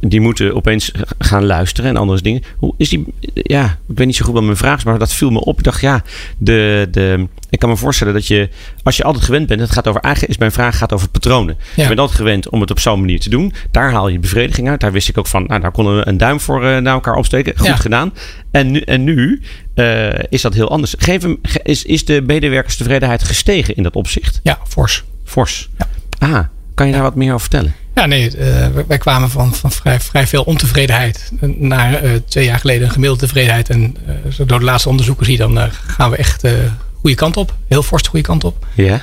[0.00, 2.42] die moeten opeens gaan luisteren en andere dingen.
[2.56, 3.04] Hoe is die.
[3.34, 5.58] Ja, ik weet niet zo goed wat mijn vraag is, maar dat viel me op.
[5.58, 6.02] Ik dacht, ja,
[6.38, 8.48] de, de, ik kan me voorstellen dat je.
[8.82, 10.00] Als je altijd gewend bent, het gaat over.
[10.00, 11.56] Eigenlijk is mijn vraag gaat over patronen.
[11.76, 13.52] Je bent altijd gewend om het op zo'n manier te doen.
[13.70, 14.80] Daar haal je bevrediging uit.
[14.80, 15.44] Daar wist ik ook van.
[15.46, 17.58] Nou, daar konden we een duim voor eh, naar elkaar opsteken.
[17.58, 17.76] Goed Ja.
[17.76, 18.12] gedaan.
[18.50, 19.40] En nu, en nu
[19.74, 20.94] eh, is dat heel anders.
[20.98, 24.40] Geef hem, is, is de medewerkerstevredenheid gestegen in dat opzicht?
[24.42, 25.04] Ja, fors.
[25.24, 25.68] Fors.
[25.78, 25.86] Ja.
[26.18, 27.74] Ah, kan je daar wat meer over vertellen?
[27.96, 32.58] Ja, nee, eh, wij- kwamen van, van vrij, vrij veel ontevredenheid naar eh, twee jaar
[32.58, 33.68] geleden een gemiddelde tevredenheid.
[33.70, 36.68] En eh, door de laatste onderzoeken zie je dan gaan we echt de
[37.00, 37.54] goede kant op.
[37.68, 38.66] Heel fors de goede kant op.
[38.74, 39.02] Ja.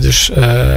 [0.00, 0.30] Dus,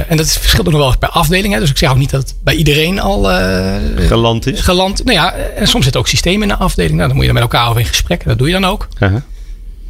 [0.08, 1.54] en dat verschilt ook nog wel per afdeling.
[1.54, 1.60] Hè.
[1.60, 3.74] Dus ik zeg ook niet dat het bij iedereen al eh,
[4.06, 4.60] Geland is.
[4.60, 5.04] geland.
[5.04, 6.94] Nou ja, en soms zit ook systeem in de afdeling.
[6.94, 8.24] Nou, dan moet je dan met elkaar over in gesprek.
[8.24, 8.88] Dat doe je dan ook.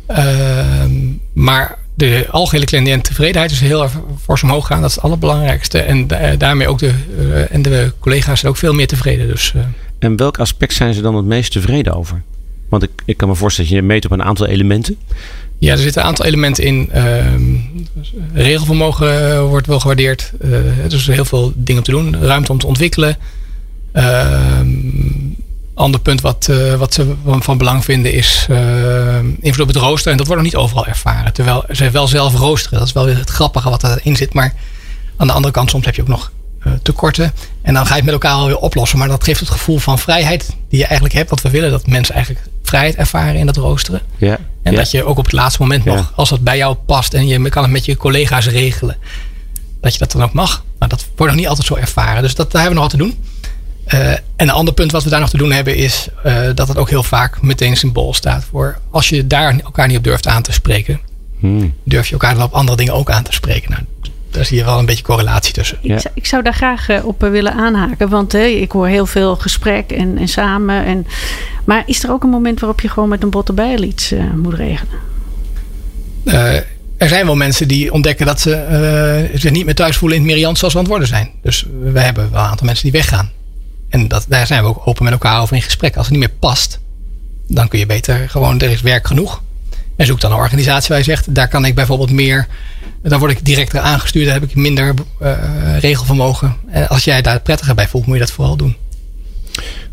[0.07, 0.91] Ehm,
[1.33, 4.81] maar de algehele cliënttevredenheid is heel erg fors omhoog gaan.
[4.81, 5.79] Dat is het allerbelangrijkste.
[5.79, 9.27] En eh, daarmee ook de, eh, en de collega's zijn ook veel meer tevreden.
[9.27, 9.63] Dus eh,
[9.99, 12.23] En welk aspect zijn ze dan het meest tevreden over?
[12.69, 14.97] Want ik, ik kan me voorstellen dat je meet op een aantal elementen.
[15.59, 16.89] ja, er zitten een aantal elementen in.
[16.93, 17.57] Ehm,
[18.33, 20.33] regelvermogen wordt wel gewaardeerd.
[20.89, 22.17] Dus heel veel dingen om te doen.
[22.21, 23.17] Ruimte om te ontwikkelen.
[23.93, 25.28] Ehm
[25.79, 30.11] ander punt wat, eh, wat ze van, belang vinden is eh, invloed op het rooster.
[30.11, 31.33] En dat wordt nog niet overal ervaren.
[31.33, 32.79] Terwijl ze wel zelf roosteren.
[32.79, 34.33] Dat is wel weer het grappige wat erin zit.
[34.33, 34.55] Maar
[35.17, 37.33] aan de andere kant, soms heb je ook nog eh, tekorten.
[37.63, 38.99] En dan ga je het met elkaar wel weer oplossen.
[38.99, 41.31] Maar dat geeft het gevoel van vrijheid die je eigenlijk hebt.
[41.31, 44.01] Wat we willen, dat mensen eigenlijk vrijheid ervaren in dat roosteren.
[44.17, 44.39] Ja.
[44.63, 44.79] En ja.
[44.79, 45.95] dat je ook op het laatste moment Ja.
[45.95, 48.97] nog, als dat bij jou past en je kan het met je collega's regelen,
[49.81, 50.65] dat je dat dan ook mag.
[50.79, 52.23] Maar dat wordt nog niet altijd zo ervaren.
[52.23, 53.28] Dus dat, daar hebben we nog wat te doen.
[53.89, 56.69] Eh, en een ander punt wat we daar nog te doen hebben is eh, dat
[56.69, 60.27] het ook heel vaak meteen symbool staat voor als je daar elkaar niet op durft
[60.27, 61.01] aan te spreken,
[61.41, 61.75] Hmm.
[61.85, 63.71] durf je elkaar wel op andere dingen ook aan te spreken.
[63.71, 63.83] Nou,
[64.31, 65.79] daar zie je wel een beetje correlatie tussen.
[65.83, 65.95] Ja.
[65.95, 68.09] Ik, zou, ik zou daar graag eh, op willen aanhaken.
[68.09, 70.85] Want ik hoor heel veel gesprek en, en samen.
[70.85, 71.07] En,
[71.65, 74.21] maar is er ook een moment waarop je gewoon met een botte bijl iets eh,
[74.35, 74.99] moet regelen?
[76.25, 76.55] Eh,
[76.97, 80.25] er zijn wel mensen die ontdekken dat ze eh, zich niet meer thuis voelen in
[80.25, 81.31] het Meriant zoals we aan het worden zijn.
[81.43, 83.31] Dus we hebben wel een aantal mensen die weggaan.
[83.89, 85.97] En daar zijn we ook open met elkaar over in gesprek.
[85.97, 86.79] Als het niet meer past,
[87.47, 89.43] dan kun je beter gewoon, er is werk genoeg.
[89.97, 92.47] En zoek dan een organisatie waar je zegt, daar kan ik bijvoorbeeld meer,
[93.03, 96.57] dan word ik directer aangestuurd, dan heb ik minder eh, regelvermogen.
[96.67, 98.77] En als jij daar prettiger bij voelt, moet je dat vooral doen.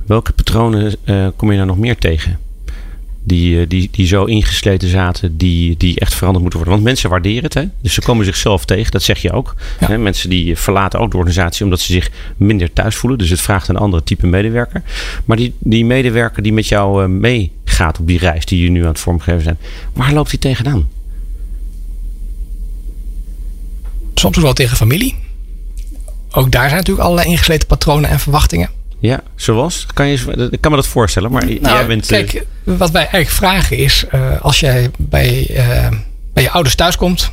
[0.05, 2.39] Welke patronen eh, kom je nou nog meer tegen?
[3.27, 6.77] Die, eh, die, die zo ingesleten zaten, die, die echt veranderd moeten worden.
[6.77, 7.53] Want mensen waarderen het.
[7.53, 7.63] Hè?
[7.81, 9.55] Dus ze komen zichzelf tegen, dat zeg je ook.
[9.79, 9.87] Ja.
[9.87, 9.97] Hè?
[9.97, 13.19] Mensen die verlaten ook de organisatie omdat ze zich minder thuis voelen.
[13.19, 14.83] Dus het vraagt een andere type medewerker.
[15.25, 18.81] Maar die, die medewerker die met jou eh, meegaat op die reis die je nu
[18.81, 19.57] aan het vormgeven zijn.
[19.93, 20.87] Waar loopt die tegenaan?
[24.13, 25.15] Soms ook wel tegen familie.
[26.31, 28.69] Ook daar zijn natuurlijk allerlei ingesleten patronen en verwachtingen.
[29.05, 29.85] Ja, zoals?
[29.93, 32.11] Kan je, ik kan me dat voorstellen, maar jij Nou, bent...
[32.11, 35.87] eh, kijk, wat wij eigenlijk vragen is, eh, als jij bij, eh,
[36.33, 37.31] bij je ouders thuis komt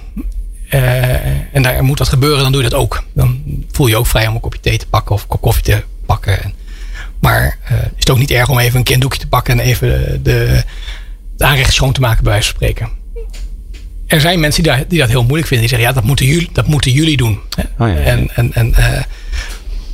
[1.53, 3.03] en daar moet wat gebeuren, dan doe je dat ook.
[3.15, 5.41] Dan voel je je ook vrij om een kopje thee te pakken of een kop
[5.41, 6.43] koffie te pakken.
[6.43, 6.53] En-
[7.21, 10.21] Maar is het ook niet erg om even een kinddoekje te pakken en even de,
[10.23, 10.63] de,
[11.37, 12.89] de aanrecht schoon te maken, bij wijze van spreken.
[14.07, 15.69] Er zijn mensen die dat, die dat heel moeilijk vinden.
[15.69, 17.41] Die zeggen, ja, dat moeten jullie, dat moeten jullie doen.
[17.79, 17.95] Oh ja.
[17.95, 18.71] En, en, en,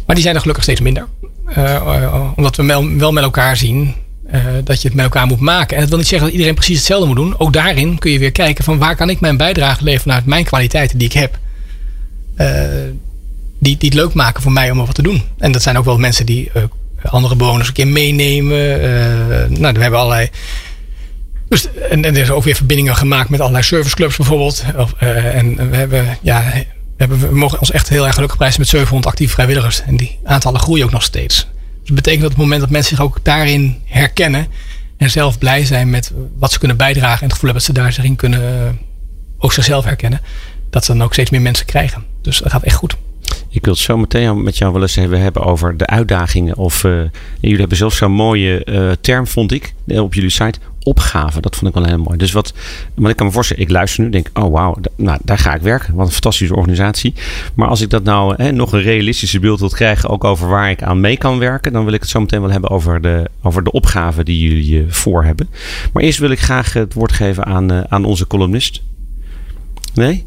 [0.06, 1.06] maar die zijn er gelukkig steeds minder.
[1.48, 2.64] Eh, eh, omdat we
[2.98, 3.94] wel, met elkaar zien
[4.30, 5.74] eh, dat je het met elkaar moet maken.
[5.74, 7.38] En dat wil niet zeggen dat iedereen precies hetzelfde moet doen.
[7.38, 10.44] Ook daarin kun je weer kijken van waar kan ik mijn bijdrage leveren vanuit mijn
[10.44, 11.38] kwaliteiten die ik heb.
[13.58, 15.22] Die, het leuk maken voor mij om er wat te doen.
[15.38, 16.50] En dat zijn ook wel mensen die
[17.02, 18.58] andere bewoners een keer meenemen.
[19.60, 20.28] Nou, we hebben allerlei.
[21.48, 24.64] Dus, en, er zijn ook weer verbindingen gemaakt met allerlei serviceclubs bijvoorbeeld.
[24.76, 26.52] Of, en we hebben, ja,
[26.98, 29.82] hebben, we mogen ons echt heel erg gelukkig prijzen met 700 actieve vrijwilligers.
[29.82, 31.48] En die aantallen groeien ook nog steeds.
[31.84, 34.46] dat betekent dat op het moment dat mensen zich ook daarin herkennen
[34.96, 37.82] en zelf blij zijn met wat ze kunnen bijdragen en het gevoel hebben dat ze
[37.82, 38.70] daar zich in kunnen eh,
[39.38, 40.20] ook zichzelf herkennen,
[40.70, 42.04] dat ze dan ook steeds meer mensen krijgen.
[42.22, 42.96] Dus dat gaat echt goed.
[43.48, 46.56] Ik wil het zo meteen met jou wel eens hebben, over de uitdagingen.
[46.56, 47.02] Of uh,
[47.40, 50.58] jullie hebben zelfs zo'n mooie uh, term, vond ik, op jullie site.
[50.88, 51.40] Opgave.
[51.40, 52.18] Dat vond ik wel heel mooi.
[52.18, 52.52] Dus wat,
[52.94, 55.62] maar ik kan me voorstellen, ik luister nu, denk, oh wauw, nou, daar ga ik
[55.62, 55.94] werken.
[55.94, 57.14] Wat een fantastische organisatie.
[57.54, 60.70] Maar als ik dat nou hè, nog een realistische beeld wil krijgen, ook over waar
[60.70, 63.30] ik aan mee kan werken, dan wil ik het zo meteen wel hebben over de,
[63.42, 65.48] over de opgave die jullie voor hebben.
[65.92, 68.82] Maar eerst wil ik graag het woord geven aan, aan onze columnist.
[69.94, 70.26] Nee?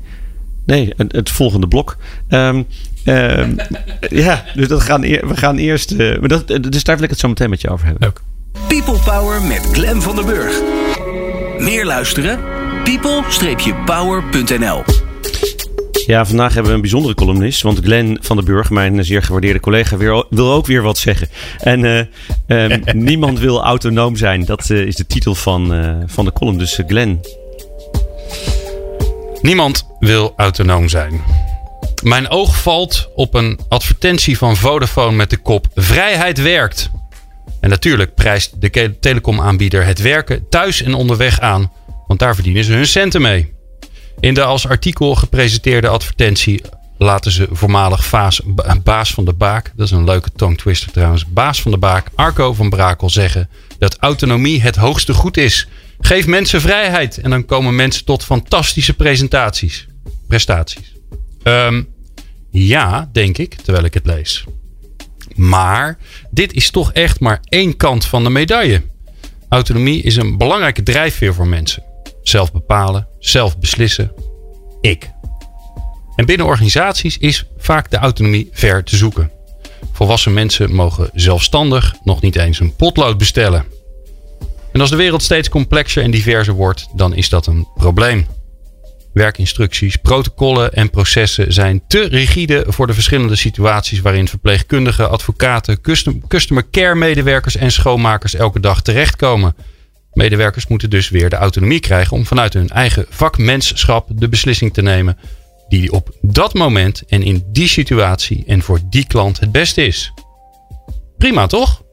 [0.66, 1.98] Nee, het, volgende blok.
[2.30, 2.66] Um,
[3.06, 3.56] um,
[4.26, 5.92] ja, dus dat gaan we gaan eerst.
[5.92, 8.08] Uh, maar dat, dus daar wil ik het zo meteen met je over hebben.
[8.08, 8.22] Ook.
[8.72, 10.62] People Power met Glen van der Burg.
[11.58, 12.40] Meer luisteren?
[12.84, 14.84] people-power.nl
[16.06, 17.62] ja, vandaag hebben we een bijzondere columnist.
[17.62, 19.98] Want Glenn van der Burg, mijn zeer gewaardeerde collega,
[20.30, 21.28] wil ook weer wat zeggen.
[21.58, 22.02] En uh,
[22.48, 24.46] um, niemand wil autonoom zijn.
[24.46, 26.58] Dat uh, is de titel van, uh, van de column.
[26.58, 27.22] Dus Glenn,
[29.42, 31.22] Niemand wil autonoom zijn.
[32.04, 36.92] Mijn oog valt op een advertentie van Vodafone met de kop Vrijheid werkt.
[37.62, 41.72] En natuurlijk prijst de telecomaanbieder het werken thuis en onderweg aan,
[42.08, 43.54] want daar verdienen ze hun centen mee.
[44.20, 46.62] In de als artikel gepresenteerde advertentie
[46.98, 48.10] laten ze voormalig
[48.84, 52.08] baas van de Baak, dat is een leuke tongue twister trouwens, baas van de Baak,
[52.16, 55.68] Arco van Brakel zeggen dat autonomie het hoogste goed is
[56.02, 59.88] Geef mensen vrijheid en dan komen mensen tot fantastische presentaties.
[60.28, 60.94] Prestaties.
[61.44, 61.88] Um,
[62.50, 64.46] ja, denk ik, terwijl ik het lees.
[65.42, 65.98] Maar
[66.30, 68.82] dit is toch echt maar één kant van de medaille.
[69.50, 71.84] Autonomie is een belangrijke drijfveer voor mensen.
[72.22, 74.12] Zelf bepalen, zelf beslissen.
[74.82, 75.10] Ik.
[76.16, 79.32] En binnen organisaties is vaak de autonomie ver te zoeken.
[79.92, 83.66] Volwassen mensen mogen zelfstandig nog niet eens een potlood bestellen.
[84.72, 88.26] En als de wereld steeds complexer en diverser wordt, dan is dat een probleem.
[89.14, 95.82] Werkinstructies, protocollen en processen zijn te rigide voor de verschillende situaties waarin verpleegkundigen, advocaten,
[96.28, 99.56] customer care medewerkers en schoonmakers elke dag terechtkomen.
[100.14, 104.82] Medewerkers moeten dus weer de autonomie krijgen om vanuit hun eigen vakmenschap de beslissing te
[104.82, 105.18] nemen
[105.70, 110.14] die op dat moment en in die situatie en voor die klant het beste is.
[111.18, 111.84] Prima toch?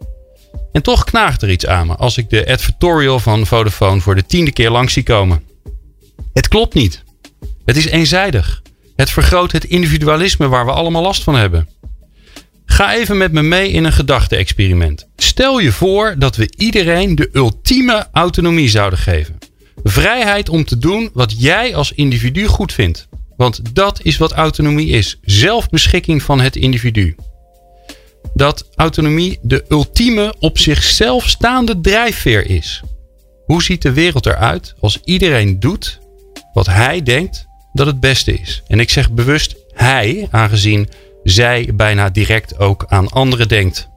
[0.72, 4.26] En toch knaagt er iets aan me als ik de advertorial van Vodafone voor de
[4.26, 5.42] tiende keer langs zie komen.
[6.32, 7.04] Het klopt niet.
[7.68, 8.62] Het is eenzijdig.
[8.96, 11.68] Het vergroot het individualisme waar we allemaal last van hebben.
[12.64, 15.08] Ga even met me mee in een gedachte-experiment.
[15.16, 19.38] Stel je voor dat we iedereen de ultieme autonomie zouden geven.
[19.82, 23.08] Vrijheid om te doen wat jij als individu goed vindt.
[23.36, 27.16] Want dat is wat autonomie is: zelfbeschikking van het individu
[28.34, 32.82] dat autonomie de ultieme op zichzelf staande drijfveer is.
[33.44, 35.98] Hoe ziet de wereld eruit als iedereen doet
[36.52, 37.47] wat hij denkt
[37.78, 38.62] dat het beste is?
[38.66, 40.88] En ik zeg bewust hij, aangezien
[41.22, 43.88] zij bijna direct ook aan anderen denkt.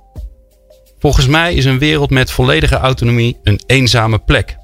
[0.99, 4.57] Volgens mij is een wereld met volledige autonomie een eenzame plek.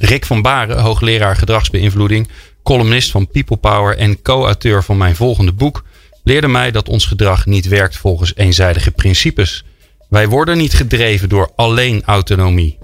[0.00, 2.28] Rick van Baren, hoogleraar gedragsbeïnvloeding,
[2.62, 5.84] columnist van People Power en co-auteur van mijn volgende boek,
[6.22, 9.64] leerde mij dat ons gedrag niet werkt volgens eenzijdige principes.
[10.08, 12.78] Wij worden niet gedreven door alleen autonomie.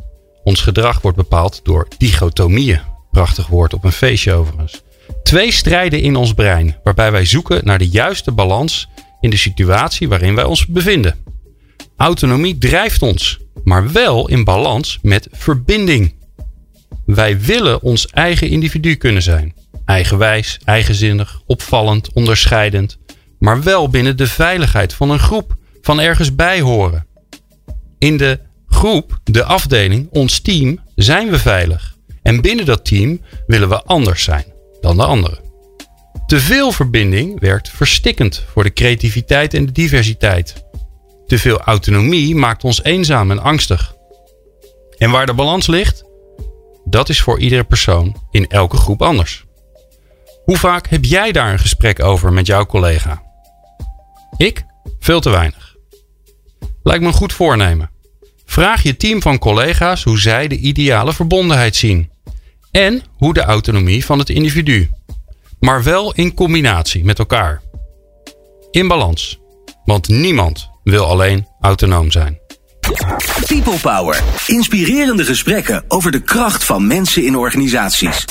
[0.44, 2.80] Ons gedrag wordt bepaald door dichotomieën.
[3.10, 4.82] Prachtig woord op een feestje overigens.
[5.30, 8.88] Twee strijden in ons brein, waarbij wij zoeken naar de juiste balans
[9.20, 11.16] in de situatie waarin wij ons bevinden.
[11.96, 16.14] Autonomie drijft ons, maar wel in balans met verbinding.
[17.06, 19.54] Wij willen ons eigen individu kunnen zijn.
[19.84, 22.98] Eigenwijs, eigenzinnig, opvallend, onderscheidend
[23.38, 27.06] maar wel binnen de veiligheid van een groep, van ergens bij horen.
[27.98, 31.96] In de groep, de afdeling, ons team, zijn we veilig.
[32.22, 34.49] En binnen dat team willen we anders zijn
[34.80, 35.38] dan de anderen.
[36.26, 40.64] Te veel verbinding werkt verstikkend voor de creativiteit en de diversiteit.
[41.26, 43.94] Te veel autonomie maakt ons eenzaam en angstig.
[44.98, 46.04] En waar de balans ligt,
[46.84, 49.44] dat is voor iedere persoon in elke groep anders.
[50.44, 53.22] Hoe vaak heb jij daar een gesprek over met jouw collega?
[54.36, 54.64] Ik?
[54.98, 55.76] Veel te weinig.
[56.82, 57.90] Lijkt me een goed voornemen.
[58.44, 62.10] Vraag je team van collega's hoe zij de ideale verbondenheid zien.
[62.70, 64.90] En hoe de autonomie van het individu.
[65.60, 67.62] Maar wel in combinatie met elkaar.
[68.70, 69.40] In balans.
[69.84, 72.38] Want niemand wil alleen autonoom zijn.
[73.46, 74.22] People Power.
[74.46, 78.24] Inspirerende gesprekken over de kracht van mensen in organisaties.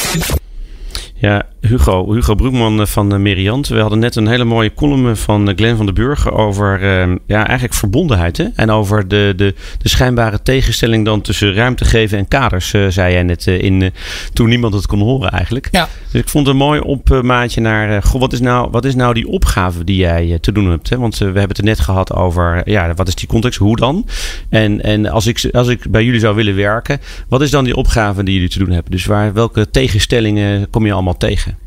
[1.21, 3.67] Ja, Hugo, Hugo Broekman van uh, Meriant.
[3.67, 7.45] We hadden net een hele mooie column van Glenn van den Burg over uh, ja,
[7.47, 8.37] eigenlijk verbondenheid.
[8.37, 8.45] Hè?
[8.55, 13.23] En over de, de, de schijnbare tegenstelling dan tussen ruimte geven en kaders, zei jij
[13.23, 13.93] net in,
[14.33, 15.67] toen niemand het kon horen eigenlijk.
[15.71, 15.87] Ja.
[16.11, 19.13] Dus ik vond het een mooi opmaatje naar, goh, wat is, nou, wat is nou
[19.13, 20.89] die opgave die jij te doen hebt?
[20.89, 20.97] Hè?
[20.97, 24.07] Want we hebben het er net gehad over, ja, wat is die context, hoe dan?
[24.49, 27.75] En, en als, ik, als ik bij jullie zou willen werken, wat is dan die
[27.75, 28.91] opgave die jullie te doen hebben?
[28.91, 31.57] Dus waar, welke tegenstellingen kom je allemaal tegen?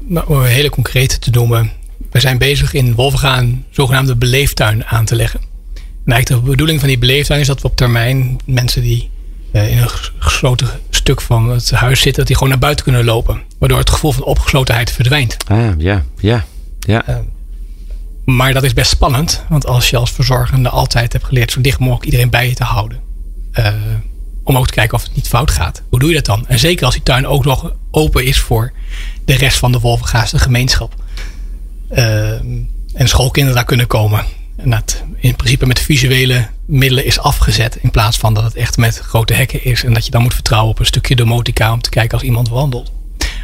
[0.00, 1.70] Nou, om hele concreet te noemen.
[2.10, 5.40] We zijn bezig in Wolvengaan zogenaamde beleeftuin aan te leggen.
[6.04, 9.10] En eigenlijk de bedoeling van die beleeftuin is dat we op termijn mensen die
[9.52, 13.04] uh, in een gesloten stuk van het huis zitten, dat die gewoon naar buiten kunnen
[13.04, 13.42] lopen.
[13.58, 15.36] Waardoor het gevoel van opgeslotenheid verdwijnt.
[15.46, 16.44] Ah, ja, ja,
[16.78, 17.08] ja.
[17.08, 17.16] Uh,
[18.24, 21.78] maar dat is best spannend, want als je als verzorgende altijd hebt geleerd zo dicht
[21.78, 23.00] mogelijk iedereen bij je te houden.
[23.58, 23.72] Uh,
[24.46, 25.82] om ook te kijken of het niet fout gaat.
[25.88, 26.46] Hoe doe je dat dan?
[26.48, 28.72] En zeker als die tuin ook nog open is voor
[29.24, 30.94] de rest van de Wolvengaarse gemeenschap.
[31.90, 32.30] Uh,
[32.92, 34.24] en schoolkinderen daar kunnen komen.
[34.56, 37.76] En dat in principe met visuele middelen is afgezet.
[37.76, 39.84] In plaats van dat het echt met grote hekken is.
[39.84, 42.48] En dat je dan moet vertrouwen op een stukje domotica om te kijken als iemand
[42.48, 42.92] wandelt.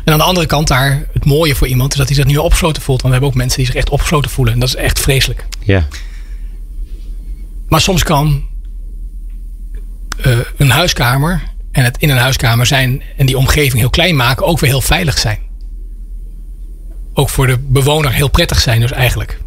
[0.05, 2.37] En aan de andere kant daar, het mooie voor iemand is dat hij zich nu
[2.37, 3.03] opgesloten voelt.
[3.03, 4.55] Want we hebben ook mensen die zich echt opgesloten voelen.
[4.55, 5.47] En dat is echt vreselijk.
[5.61, 5.87] Ja.
[7.69, 8.51] Maar soms kan
[10.27, 14.47] uh, een huiskamer en het in een huiskamer zijn en die omgeving heel klein maken
[14.47, 15.39] ook weer heel veilig zijn.
[17.15, 19.41] Ook voor de bewoner heel prettig zijn dus eigenlijk.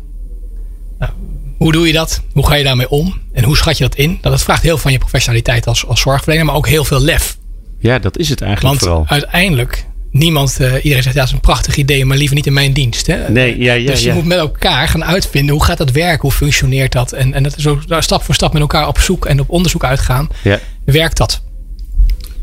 [1.00, 1.12] Nou,
[1.58, 2.22] hoe doe je dat?
[2.34, 3.22] Hoe ga je daarmee om?
[3.34, 4.18] En hoe schat je dat in?
[4.22, 7.38] Dat, vraagt heel van je professionaliteit als, als zorgverlener, maar ook heel veel lef.
[7.80, 9.18] Ja, dat is het eigenlijk Want vooral.
[9.18, 9.86] uiteindelijk
[10.18, 12.74] niemand, uh, iedereen zegt ja, dat is een prachtig idee, maar liever niet in mijn
[12.74, 13.08] dienst.
[13.08, 13.30] Hè?
[13.30, 14.14] Nee, ja, ja, dus je ja.
[14.14, 17.12] moet met elkaar gaan uitvinden hoe gaat dat werken, hoe functioneert dat.
[17.12, 19.50] En, en dat is zo daar stap voor stap met elkaar op zoek en op
[19.50, 20.28] onderzoek uitgaan.
[20.44, 20.60] Ja.
[20.86, 21.42] Werkt dat?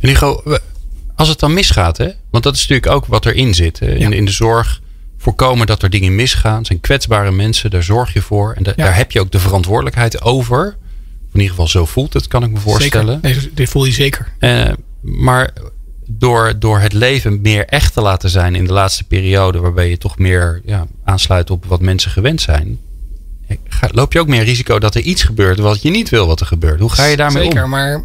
[0.01, 0.43] En Hugo,
[1.15, 2.09] als het dan misgaat, hè?
[2.31, 3.81] want dat is natuurlijk ook wat erin zit.
[3.81, 4.11] In, Ja.
[4.11, 4.81] in de zorg
[5.19, 6.57] voorkomen dat er dingen misgaan.
[6.59, 8.53] Het zijn kwetsbare mensen, daar zorg je voor.
[8.57, 10.77] En da- daar heb je ook de verantwoordelijkheid over.
[11.33, 13.19] In ieder geval zo voelt het, kan ik me voorstellen.
[13.23, 13.41] Zeker.
[13.43, 14.33] Nee, dit voel je zeker.
[14.39, 14.69] Eh,
[15.01, 15.53] maar
[16.07, 19.99] door, door het leven meer echt te laten zijn in de laatste periode, waarbij je
[19.99, 22.79] toch meer ja, aansluit op wat mensen gewend zijn,
[23.91, 26.47] loop je ook meer risico dat er iets gebeurt wat je niet wil wat er
[26.47, 26.81] gebeurt.
[26.81, 27.71] Hoe ga je daarmee Zeker, om?
[27.71, 28.05] maar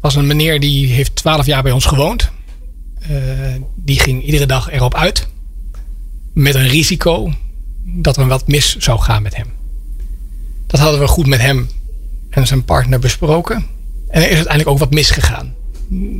[0.00, 2.30] was een meneer die heeft twaalf jaar bij ons gewoond.
[3.00, 3.10] Eh,
[3.74, 5.26] die ging iedere dag erop uit.
[6.32, 7.32] Met een risico
[7.84, 9.46] dat er wat mis zou gaan met hem.
[10.66, 11.68] Dat hadden we goed met hem
[12.30, 13.56] en zijn partner besproken.
[14.08, 15.54] En er is uiteindelijk ook wat misgegaan.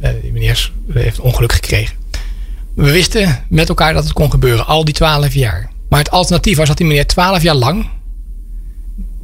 [0.00, 1.96] Eh, die meneer is- heeft ongeluk gekregen.
[2.74, 5.70] We wisten met elkaar dat het kon gebeuren, al die twaalf jaar.
[5.88, 7.88] Maar het alternatief was dat die meneer twaalf jaar lang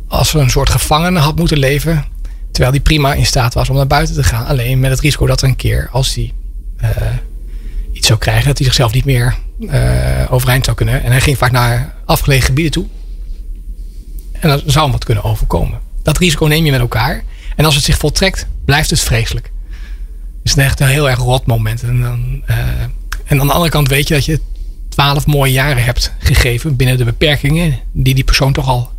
[0.09, 2.05] als een soort gevangene had moeten leven.
[2.51, 4.47] Terwijl hij prima in staat was om naar buiten te gaan.
[4.47, 6.33] Alleen met het risico dat er een keer, als hij
[6.77, 6.91] eh,
[7.93, 9.37] iets zou krijgen, dat hij zichzelf niet meer
[9.69, 11.03] eh, overeind zou kunnen.
[11.03, 12.87] En hij ging vaak naar afgelegen gebieden toe.
[14.33, 15.79] En dan zou hem wat kunnen overkomen.
[16.03, 17.23] Dat risico neem je met elkaar.
[17.57, 19.51] En als het zich voltrekt, blijft het vreselijk.
[20.47, 21.83] Het is echt een heel erg rot moment.
[21.83, 22.59] En, dan, eh,
[23.25, 24.41] en aan de andere kant weet je dat je
[24.89, 28.91] twaalf mooie jaren hebt gegeven binnen de beperkingen die die persoon toch al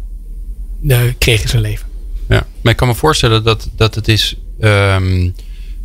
[0.87, 1.87] eh, kreeg in zijn leven.
[2.29, 2.45] Ja.
[2.61, 4.35] Maar ik kan me voorstellen dat, dat het is.
[4.59, 5.29] ehm,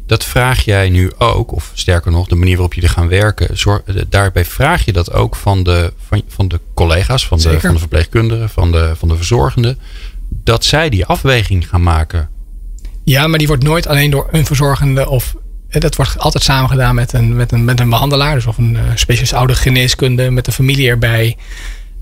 [0.07, 3.59] dat vraag jij nu ook, of sterker nog, de manier waarop jullie gaan werken.
[3.59, 7.61] Zorg, eh, daarbij vraag je dat ook van de, van, van de collega's, van de,
[7.61, 9.79] van de verpleegkundigen, van de, van de verzorgenden.
[10.29, 12.29] Dat zij die afweging gaan maken.
[13.05, 15.35] Ja, maar die wordt nooit alleen door een verzorgende of
[15.81, 18.77] dat wordt altijd samen gedaan met een, met een, met een behandelaar, dus of een
[18.77, 21.37] eh, specialist oude geneeskunde met de familie erbij.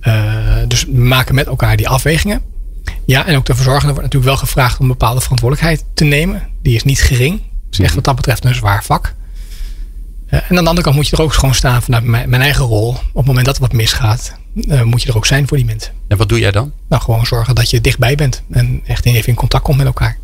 [0.00, 0.35] Eh,
[0.68, 2.42] dus we maken met elkaar die afwegingen.
[3.06, 6.42] Ja, en ook de verzorgende wordt natuurlijk wel gevraagd om bepaalde verantwoordelijkheid te nemen.
[6.62, 7.42] Die is niet gering.
[7.64, 9.14] Het is echt wat dat betreft een zwaar vak.
[10.26, 12.64] Eh, en aan de andere kant moet je er ook gewoon staan vanuit mijn, eigen
[12.64, 12.88] rol.
[12.88, 14.37] Op het moment dat er wat misgaat,
[14.68, 15.92] eh, moet je er ook zijn voor die mensen.
[16.09, 16.72] En wat doe jij dan?
[16.88, 20.18] Nou, gewoon zorgen dat je dichtbij bent en echt even in contact komt met elkaar.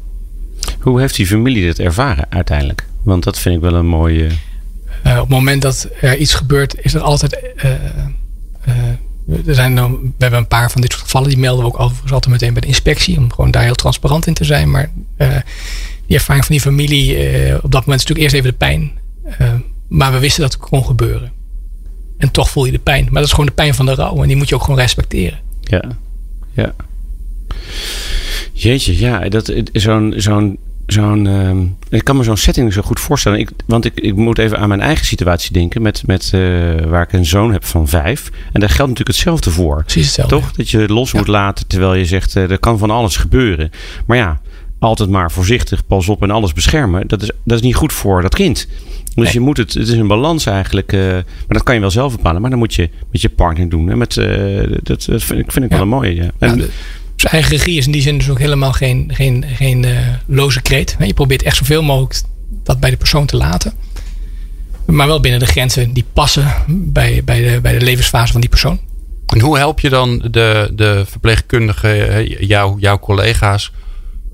[0.80, 2.86] Hoe heeft die familie dit ervaren uiteindelijk?
[3.06, 4.28] Want dat vind ik wel een mooie.
[5.02, 7.54] Eh, op het moment dat er iets gebeurt, is er altijd.
[7.56, 8.74] eh, eh,
[9.46, 11.80] er zijn dan, we hebben een paar van dit soort gevallen, die melden we ook
[11.80, 14.70] overigens altijd meteen bij de inspectie, om gewoon daar heel transparant in te zijn.
[14.70, 15.28] Maar eh,
[16.06, 18.90] die ervaring van die familie, eh, op dat moment is natuurlijk eerst even de pijn.
[19.38, 19.52] Eh,
[19.88, 21.32] maar we wisten dat het kon gebeuren.
[22.18, 23.04] En toch voel je de pijn.
[23.04, 24.22] Maar dat is gewoon de pijn van de rouw.
[24.22, 25.38] En die moet je ook gewoon respecteren.
[25.60, 25.82] Ja.
[26.52, 26.74] Ja.
[28.52, 29.28] Jeetje, ja.
[29.28, 31.62] Dat, zo'n, zo'n, zo'n, ehm,
[31.96, 33.38] ik kan me zo'n setting zo goed voorstellen.
[33.38, 35.82] Ik, want ik, ik moet even aan mijn eigen situatie denken.
[35.82, 36.40] Met, met, eh,
[36.88, 38.30] waar ik een zoon heb van vijf.
[38.52, 39.82] En daar geldt natuurlijk hetzelfde voor.
[39.82, 40.36] Precies hetzelfde.
[40.36, 40.52] Toch?
[40.52, 41.18] Dat je los Ja.
[41.18, 43.70] moet laten terwijl je zegt, eh, er kan van alles gebeuren.
[44.06, 44.40] Maar ja,
[44.78, 47.08] altijd maar voorzichtig, pas op en alles beschermen.
[47.08, 48.68] Dat is, dat is niet goed voor dat kind.
[49.14, 50.92] Dus je moet het, het is een balans eigenlijk.
[50.92, 52.40] eh, maar dat kan je wel zelf bepalen.
[52.40, 53.90] Maar dan moet je met je partner doen.
[53.90, 54.14] En met,
[54.82, 55.76] dat, dat vind ik, vind ik Ja.
[55.76, 56.14] wel een mooie.
[56.14, 56.22] Ja.
[56.22, 56.68] Ja, En, de-
[57.16, 60.62] dus eigen regie is in die zin dus ook helemaal geen, geen, geen eh, loze
[60.62, 60.96] kreet.
[60.98, 62.20] Je probeert echt zoveel mogelijk
[62.62, 63.72] dat bij de persoon te laten.
[64.86, 68.50] Maar wel binnen de grenzen die passen bij, bij, de, bij de levensfase van die
[68.50, 68.80] persoon.
[69.26, 73.72] En hoe help je dan de, de verpleegkundigen, jou, jouw collega's,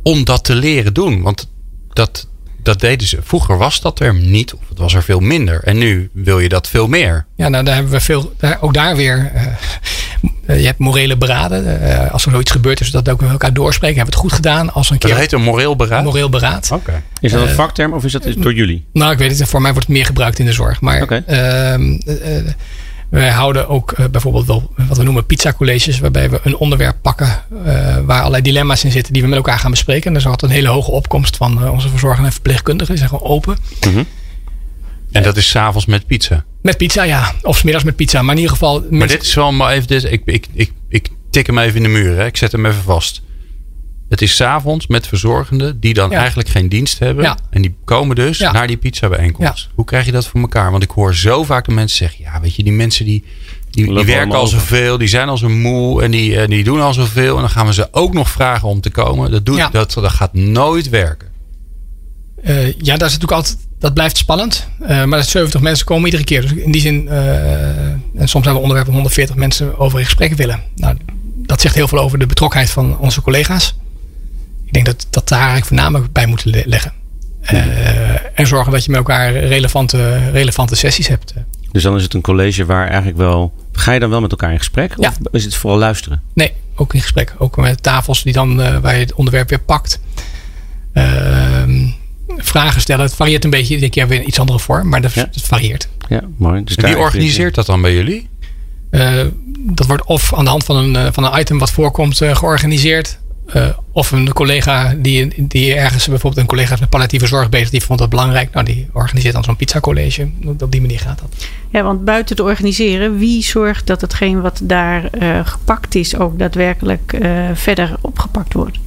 [0.03, 1.23] om dat te leren doen?
[1.23, 1.49] Want
[1.93, 2.29] dat,
[2.63, 3.19] dat deden ze.
[3.23, 5.61] Vroeger was dat er niet, of het was er veel minder.
[5.65, 7.27] En nu wil je dat veel meer.
[7.37, 9.31] Ja, nou daar hebben we veel, daar, ook daar weer.
[9.35, 9.47] eh,
[10.47, 11.81] eh, je hebt morele beraden.
[11.83, 13.97] Eh, als er zoiets gebeurt, is dat ook met elkaar doorspreken.
[13.97, 14.73] Hebben we het goed gedaan?
[14.73, 16.05] Als een Dat keer heet een moreel beraad.
[16.05, 16.71] moreel beraad.
[16.73, 17.03] Oké.
[17.21, 18.85] is dat een vakterm of is dat door jullie?
[18.93, 19.49] Nou, ik weet het.
[19.49, 20.81] Voor mij wordt het meer gebruikt in de zorg.
[20.81, 21.25] Maar Oké.
[23.21, 25.99] Wij houden ook eh, bijvoorbeeld wel wat we noemen pizza colleges.
[25.99, 27.27] Waarbij we een onderwerp pakken
[27.65, 30.11] eh, waar allerlei dilemma's in zitten die we met elkaar gaan bespreken.
[30.11, 32.95] En is altijd een hele hoge opkomst van eh, onze verzorgenden en verpleegkundigen.
[32.95, 33.57] Die zijn gewoon open.
[35.13, 36.45] En dat is s'avonds met pizza.
[36.63, 37.33] Met pizza, ja.
[37.43, 38.23] Of 's middags met pizza.
[38.23, 38.85] Maar in ieder geval...
[38.91, 39.87] Maar dit is wel maar even.
[39.87, 42.17] Dit, ik, ik, ik, ik tik hem even in de muur.
[42.17, 42.27] Hè.
[42.27, 43.23] Ik zet hem even vast.
[44.13, 46.19] Het is s'avonds met verzorgenden die dan Ja.
[46.19, 47.25] eigenlijk geen dienst hebben.
[47.25, 47.37] Ja.
[47.51, 48.53] En die komen dus Ja.
[48.53, 49.69] naar die pizza bijeenkomst.
[49.75, 50.71] Hoe krijg je dat voor elkaar?
[50.71, 52.25] Want ik hoor zo vaak de mensen zeggen.
[52.25, 53.25] Ja, weet je, die mensen die,
[53.71, 54.99] die, werken al zoveel.
[54.99, 56.03] Die zijn al zo moe.
[56.03, 57.35] En die, en die doen al zoveel.
[57.35, 59.31] En dan gaan we ze ook nog vragen om te komen.
[59.31, 59.69] Dat, doet, Ja.
[59.69, 61.29] dat, dat gaat nooit werken.
[62.43, 64.69] Eh, ja, dat is natuurlijk altijd, dat blijft spannend.
[64.81, 66.41] Eh, maar dat 70 mensen komen iedere keer.
[66.43, 70.35] Dus in die zin, eh, en soms hebben we onderwerpen 140 mensen over in gesprek
[70.35, 70.63] willen.
[70.77, 70.97] Nou,
[71.37, 73.75] dat zegt heel veel over de betrokkenheid van onze collega's.
[74.73, 76.93] Ik denk dat dat daar eigenlijk voornamelijk bij moeten le- leggen.
[77.41, 81.35] Eh, en zorgen dat je met elkaar relevante, relevante sessies hebt.
[81.73, 83.55] Dus dan is het een college waar eigenlijk wel.
[83.73, 84.95] Ga je dan wel met elkaar in gesprek?
[84.99, 85.09] Ja.
[85.09, 86.23] Of is het vooral luisteren?
[86.35, 87.35] Nee, ook in gesprek.
[87.39, 90.01] Ook met tafels die dan, eh, waar je het onderwerp weer pakt.
[90.93, 91.87] Ehm,
[92.37, 93.05] vragen stellen.
[93.05, 93.75] Het varieert een beetje.
[93.75, 94.89] Iedere keer weer in iets andere vorm.
[94.89, 95.29] Maar dat, Ja.
[95.33, 95.89] het varieert.
[96.09, 96.65] Ja, mooi.
[96.65, 98.29] Dus En wie organiseert dat dan bij jullie?
[98.91, 99.13] Eh,
[99.59, 103.19] dat wordt of aan de hand van een, van een item wat voorkomt georganiseerd.
[103.53, 107.83] Eh, of een collega die, die ergens, bijvoorbeeld een collega met palliatieve zorg bezig, die
[107.83, 108.53] vond dat belangrijk.
[108.53, 110.31] Nou, die organiseert dan zo'n pizza college.
[110.61, 111.47] Op die manier gaat dat.
[111.71, 116.39] Ja, want buiten te organiseren, wie zorgt dat hetgeen wat daar eh, gepakt is ook
[116.39, 118.79] daadwerkelijk eh, verder opgepakt wordt?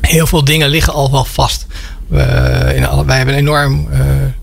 [0.00, 1.66] Heel veel dingen liggen al wel vast.
[2.06, 3.88] We, in alle, wij hebben een enorm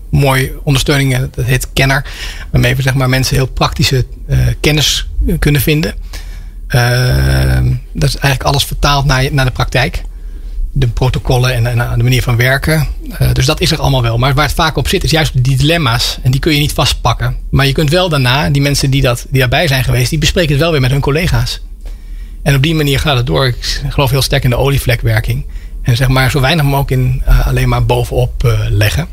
[0.08, 2.04] mooi ondersteuning, dat heet Kenner.
[2.50, 4.06] Waarmee we zeg maar, mensen heel praktische
[4.60, 5.08] kennis
[5.38, 5.94] kunnen vinden.
[6.70, 7.60] Eh,
[7.92, 10.02] dat is eigenlijk alles vertaald naar, naar de praktijk.
[10.72, 12.86] De protocollen en, en de manier van werken.
[13.18, 14.18] Eh, dus dat is er allemaal wel.
[14.18, 16.18] Maar waar het vaak op zit, is juist die dilemma's.
[16.22, 17.36] En die kun je niet vastpakken.
[17.50, 20.52] Maar je kunt wel daarna, die mensen die, dat, die daarbij zijn geweest, die bespreken
[20.52, 21.60] het wel weer met hun collega's.
[22.42, 23.46] En op die manier gaat het door.
[23.46, 25.44] Ik geloof heel sterk in de olievlekwerking.
[25.82, 29.08] En zeg maar zo weinig mogelijk in eh, alleen maar bovenop eh, leggen.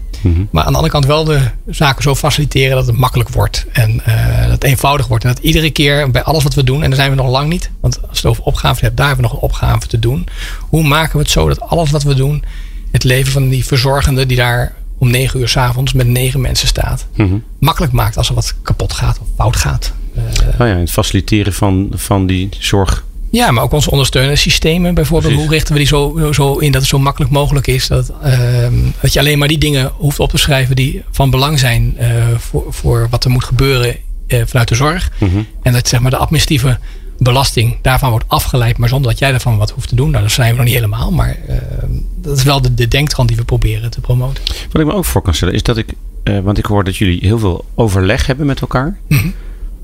[0.51, 3.65] Maar aan de andere kant wel de zaken zo faciliteren dat het makkelijk wordt.
[3.71, 5.23] En eh, dat het eenvoudig wordt.
[5.23, 7.49] En dat iedere keer bij alles wat we doen, en daar zijn we nog lang
[7.49, 7.69] niet.
[7.79, 10.27] Want als je het over opgaven hebt, daar hebben we nog een opgave te doen.
[10.59, 12.43] Hoe maken we het zo dat alles wat we doen,
[12.91, 17.05] het leven van die verzorgende die daar om negen uur s'avonds met negen mensen staat,
[17.15, 17.35] Mhm.
[17.59, 19.93] makkelijk maakt als er wat kapot gaat of fout gaat.
[20.15, 20.21] Eh,
[20.61, 23.05] Oh ja, het faciliteren van, van die zorg.
[23.29, 25.33] Ja, maar ook onze ondersteunende systemen bijvoorbeeld.
[25.33, 25.47] Precies.
[25.47, 27.87] Hoe richten we die zo, zo in dat het zo makkelijk mogelijk is?
[27.87, 31.59] Dat, ehm, dat je alleen maar die dingen hoeft op te schrijven die van belang
[31.59, 33.95] zijn eh, voor, voor wat er moet gebeuren
[34.27, 35.11] eh, vanuit de zorg.
[35.17, 35.37] Mhm.
[35.61, 36.77] En dat zeg maar de administratieve
[37.17, 40.09] belasting daarvan wordt afgeleid, maar zonder dat jij daarvan wat hoeft te doen.
[40.09, 43.27] Nou, dat zijn we nog niet helemaal, maar ehm, dat is wel de, de denktrand
[43.27, 44.43] die we proberen te promoten.
[44.71, 46.97] Wat ik me ook voor kan stellen is dat ik, eh, want ik hoor dat
[46.97, 48.97] jullie heel veel overleg hebben met elkaar.
[49.07, 49.27] Mhm.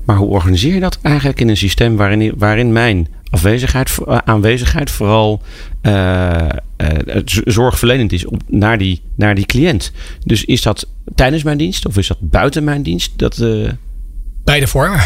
[0.04, 4.90] Maar hoe organiseer je dat eigenlijk in een systeem waarin, waarin mijn afwezigheid, eh, aanwezigheid
[4.90, 5.42] vooral
[7.24, 9.92] z- zorgverlenend is op, naar, die, naar die cliënt?
[10.24, 13.12] Dus is dat tijdens mijn dienst of is dat buiten mijn dienst?
[13.16, 13.44] Dat,
[14.44, 15.00] Beide vormen.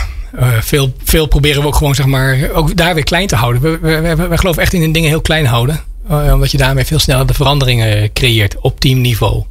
[0.61, 3.63] Veel, veel proberen we ook gewoon, zeg maar, ook daar weer klein te houden.
[3.63, 5.81] We, we, we, geloven echt in dingen heel klein houden.
[6.09, 9.45] Omdat je daarmee veel sneller de veranderingen creëert op teamniveau.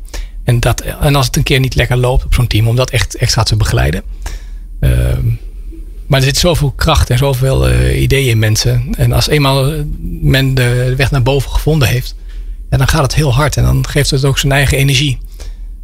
[0.44, 2.90] En, dat, en als het een keer niet lekker loopt op zo'n team, om dat
[2.90, 4.02] echt extra te begeleiden.
[4.80, 5.28] Ehm,
[6.08, 8.88] maar er zit zoveel kracht en zoveel eh, ideeën in mensen.
[8.98, 9.82] En als eenmaal eh,
[10.22, 12.16] men de weg naar boven gevonden heeft,
[12.70, 13.58] dan gaat het heel hard.
[13.58, 15.18] En dan geeft het ook zijn eigen energie.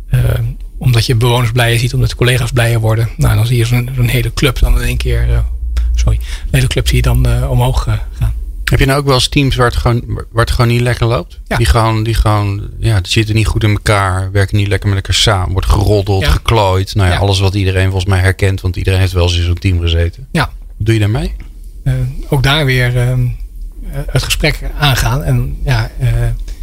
[0.10, 0.20] Eh,
[0.78, 3.10] omdat je bewoners blijer ziet, omdat de collega's blijer worden.
[3.18, 5.44] Nou, dan zie je zo'n hele club dan in één keer.
[5.94, 8.34] sorry, een hele club zie je dan omhoog gaan.
[8.64, 11.06] Heb je nou ook wel eens teams waar het gewoon, waar het gewoon niet lekker
[11.06, 11.40] loopt?
[11.48, 11.58] Ja.
[11.58, 14.98] Die gewoon, die gewoon, ja, die zitten niet goed in elkaar, werken niet lekker met
[14.98, 16.30] elkaar samen, wordt geroddeld, Ja.
[16.32, 16.96] geklooid.
[16.96, 19.60] Nou ja, alles wat iedereen volgens mij herkent, want iedereen heeft wel eens in zo'n
[19.60, 20.28] team gezeten.
[20.32, 20.52] Ja.
[20.78, 21.34] Doe je daarmee?
[21.84, 21.94] Eh,
[22.30, 23.14] ook daar weer eh,
[23.92, 25.24] het gesprek aangaan.
[25.24, 26.10] En ja, eh,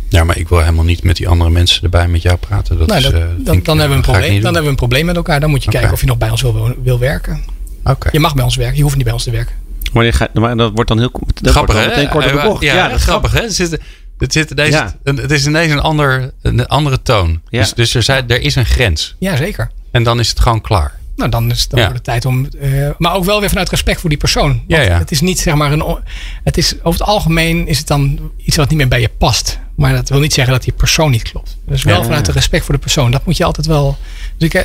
[0.08, 2.78] Ja, maar ik wil helemaal niet met die andere mensen erbij met jou praten.
[2.78, 4.68] Dat nou, is, dat, uh, dan, ik, dan, hebben we een probleem, dan hebben we
[4.68, 5.40] een probleem met elkaar.
[5.40, 7.40] Dan moet je kijken of je nog bij ons wil, wil werken.
[7.84, 8.08] Oké.
[8.12, 9.54] Je mag bij ons werken, je hoeft niet bij ons te werken.
[9.92, 11.10] Wanneer ga, maar dat wordt dan heel
[11.40, 12.62] dat Grappig, wordt meteen kort op de bocht.
[12.62, 13.40] Ja, dat is grappig, hè?
[13.40, 13.78] Het, zit,
[14.18, 14.96] het, zit ineens, Ja.
[15.02, 17.40] een- het is ineens een, ander, een andere toon.
[17.48, 17.60] Ja.
[17.60, 19.16] Dus, dus er, zijn, er is een grens.
[19.18, 19.70] Ja, zeker.
[19.90, 20.98] En dan is het gewoon klaar.
[21.16, 21.92] Nou, dan is het dan Ja.
[21.92, 22.48] het tijd om.
[22.60, 24.48] eh, maar ook wel weer vanuit respect voor die persoon.
[24.48, 24.98] Want Ja, ja.
[24.98, 25.98] Het is niet zeg maar een.
[26.44, 29.58] Het is over het algemeen is het dan iets wat niet meer bij je past.
[29.76, 31.56] Maar dat wil niet zeggen dat die persoon niet klopt.
[31.66, 32.02] Dus wel Ja.
[32.02, 33.10] vanuit de respect voor de persoon.
[33.10, 33.98] Dat moet je altijd wel.
[34.36, 34.62] Dus ik, eh,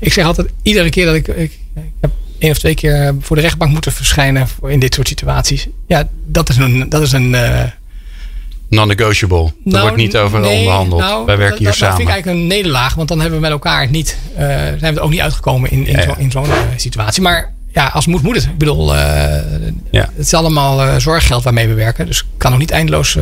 [0.00, 1.28] ik zeg altijd iedere keer dat ik.
[1.28, 2.10] Ik, ik heb
[2.44, 5.66] één of twee keer voor de rechtbank moeten verschijnen in dit soort situaties.
[5.86, 6.88] Ja, dat is een.
[6.88, 7.62] Dat is een eh,
[8.68, 9.44] Non-negotiable.
[9.44, 11.00] Er nou, wordt niet over nee, onderhandeld.
[11.00, 11.96] nou, Wij werken hier dat, dat samen.
[11.96, 12.94] vind ik eigenlijk een nederlaag.
[12.94, 14.18] Want dan hebben we met elkaar niet.
[14.36, 16.04] eh, zijn we er ook niet uitgekomen in, in Ja, ja.
[16.04, 17.22] zo- in zo'n eh, situatie.
[17.22, 18.44] Maar ja, als moet, moet het.
[18.44, 19.00] Ik bedoel, eh,
[19.90, 20.08] Ja.
[20.16, 22.06] het is allemaal eh, zorggeld waarmee we werken.
[22.06, 23.18] Dus ik kan nog niet eindeloos.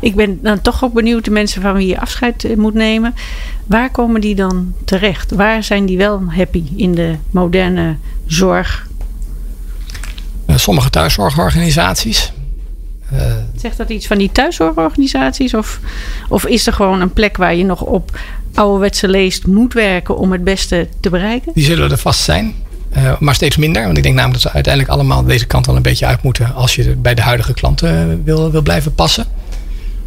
[0.00, 3.14] Ik ben dan toch ook benieuwd, de mensen van wie je afscheid eh, moet nemen.
[3.66, 5.30] Waar komen die dan terecht?
[5.30, 8.88] Waar zijn die wel happy in de moderne zorg?
[10.46, 12.32] eh, sommige thuiszorgorganisaties.
[13.10, 13.18] Eh,
[13.56, 15.54] Zegt dat iets van die thuiszorgorganisaties?
[15.54, 15.80] Of,
[16.28, 18.18] of is er gewoon een plek waar je nog op
[18.54, 21.52] ouderwetse leest moet werken om het beste te bereiken?
[21.54, 22.54] die zullen er vast zijn.
[23.18, 23.84] Maar steeds minder.
[23.84, 26.54] Want ik denk namelijk dat ze uiteindelijk allemaal deze kant wel een beetje uit moeten.
[26.54, 29.26] Als je bij de huidige klanten wil, wil blijven passen.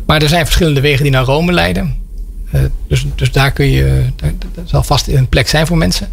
[0.05, 1.95] Maar er zijn verschillende wegen die naar Rome leiden.
[2.51, 4.03] Eh, dus, dus daar kun je.
[4.15, 4.31] Daar,
[4.65, 6.09] zal vast een plek zijn voor mensen.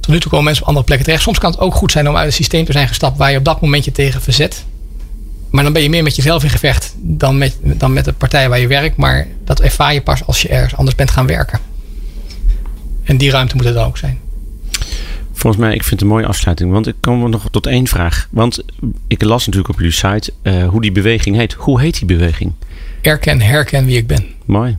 [0.00, 1.24] Tot nu toe komen mensen op andere plekken terecht.
[1.24, 3.38] Soms kan het ook goed zijn om uit een systeem te zijn gestapt waar je
[3.38, 4.64] op dat moment je tegen verzet.
[5.50, 8.48] Maar dan ben je meer met jezelf in gevecht dan met, dan met de partij
[8.48, 8.96] waar je werkt.
[8.96, 11.58] Maar dat ervaar je pas als je ergens anders bent gaan werken.
[13.04, 14.18] En die ruimte moet er dan ook zijn.
[15.32, 16.72] Volgens mij, ik vind het een mooie afsluiting.
[16.72, 18.28] Want ik kom nog tot één vraag.
[18.30, 18.62] Want
[19.06, 21.52] ik las natuurlijk op jullie site eh, hoe die beweging heet.
[21.52, 22.52] Hoe heet die beweging?
[23.00, 24.26] Erken, herken wie ik ben.
[24.44, 24.76] Mooi.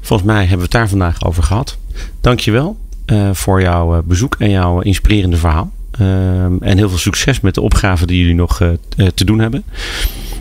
[0.00, 1.78] Volgens mij hebben we het daar vandaag over gehad.
[2.20, 5.72] Dankjewel eh voor jouw eh, bezoek en jouw inspirerende verhaal.
[5.90, 8.68] Ehm, en heel veel succes met de opgaven die jullie nog eh,
[9.14, 9.64] te doen hebben.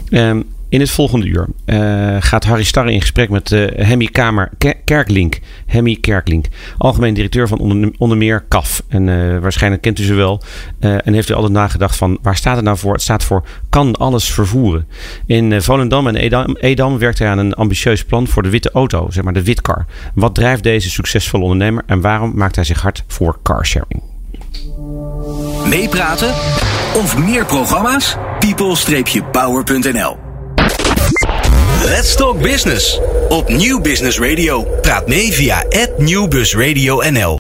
[0.09, 4.49] Ehm, in het volgende uur eh, gaat Harry Starre in gesprek met eh Hemmy Kamer
[4.57, 5.39] Ke- Kerklink.
[5.65, 6.45] Hemmy Kerklink,
[6.77, 8.83] algemeen directeur van onder, onder meer CAF.
[8.87, 10.41] En eh, waarschijnlijk kent u ze wel.
[10.79, 12.93] En heeft u altijd nagedacht van waar staat het nou voor?
[12.93, 14.87] Het staat voor kan alles vervoeren.
[15.25, 16.15] In Volendam en
[16.59, 19.85] Edam, werkt hij aan een ambitieus plan voor de witte auto, zeg maar de witkar.
[20.13, 24.01] Wat drijft deze succesvolle ondernemer en waarom maakt hij zich hard voor carsharing?
[25.69, 26.29] Meepraten
[26.95, 28.17] of meer programma's?
[28.39, 30.28] people-power.nl
[31.83, 32.99] Let's Talk Business
[33.29, 34.63] op Nieuw Business Radio.
[34.81, 35.63] Praat mee via
[35.97, 37.37] @nieuwbusradio.nl.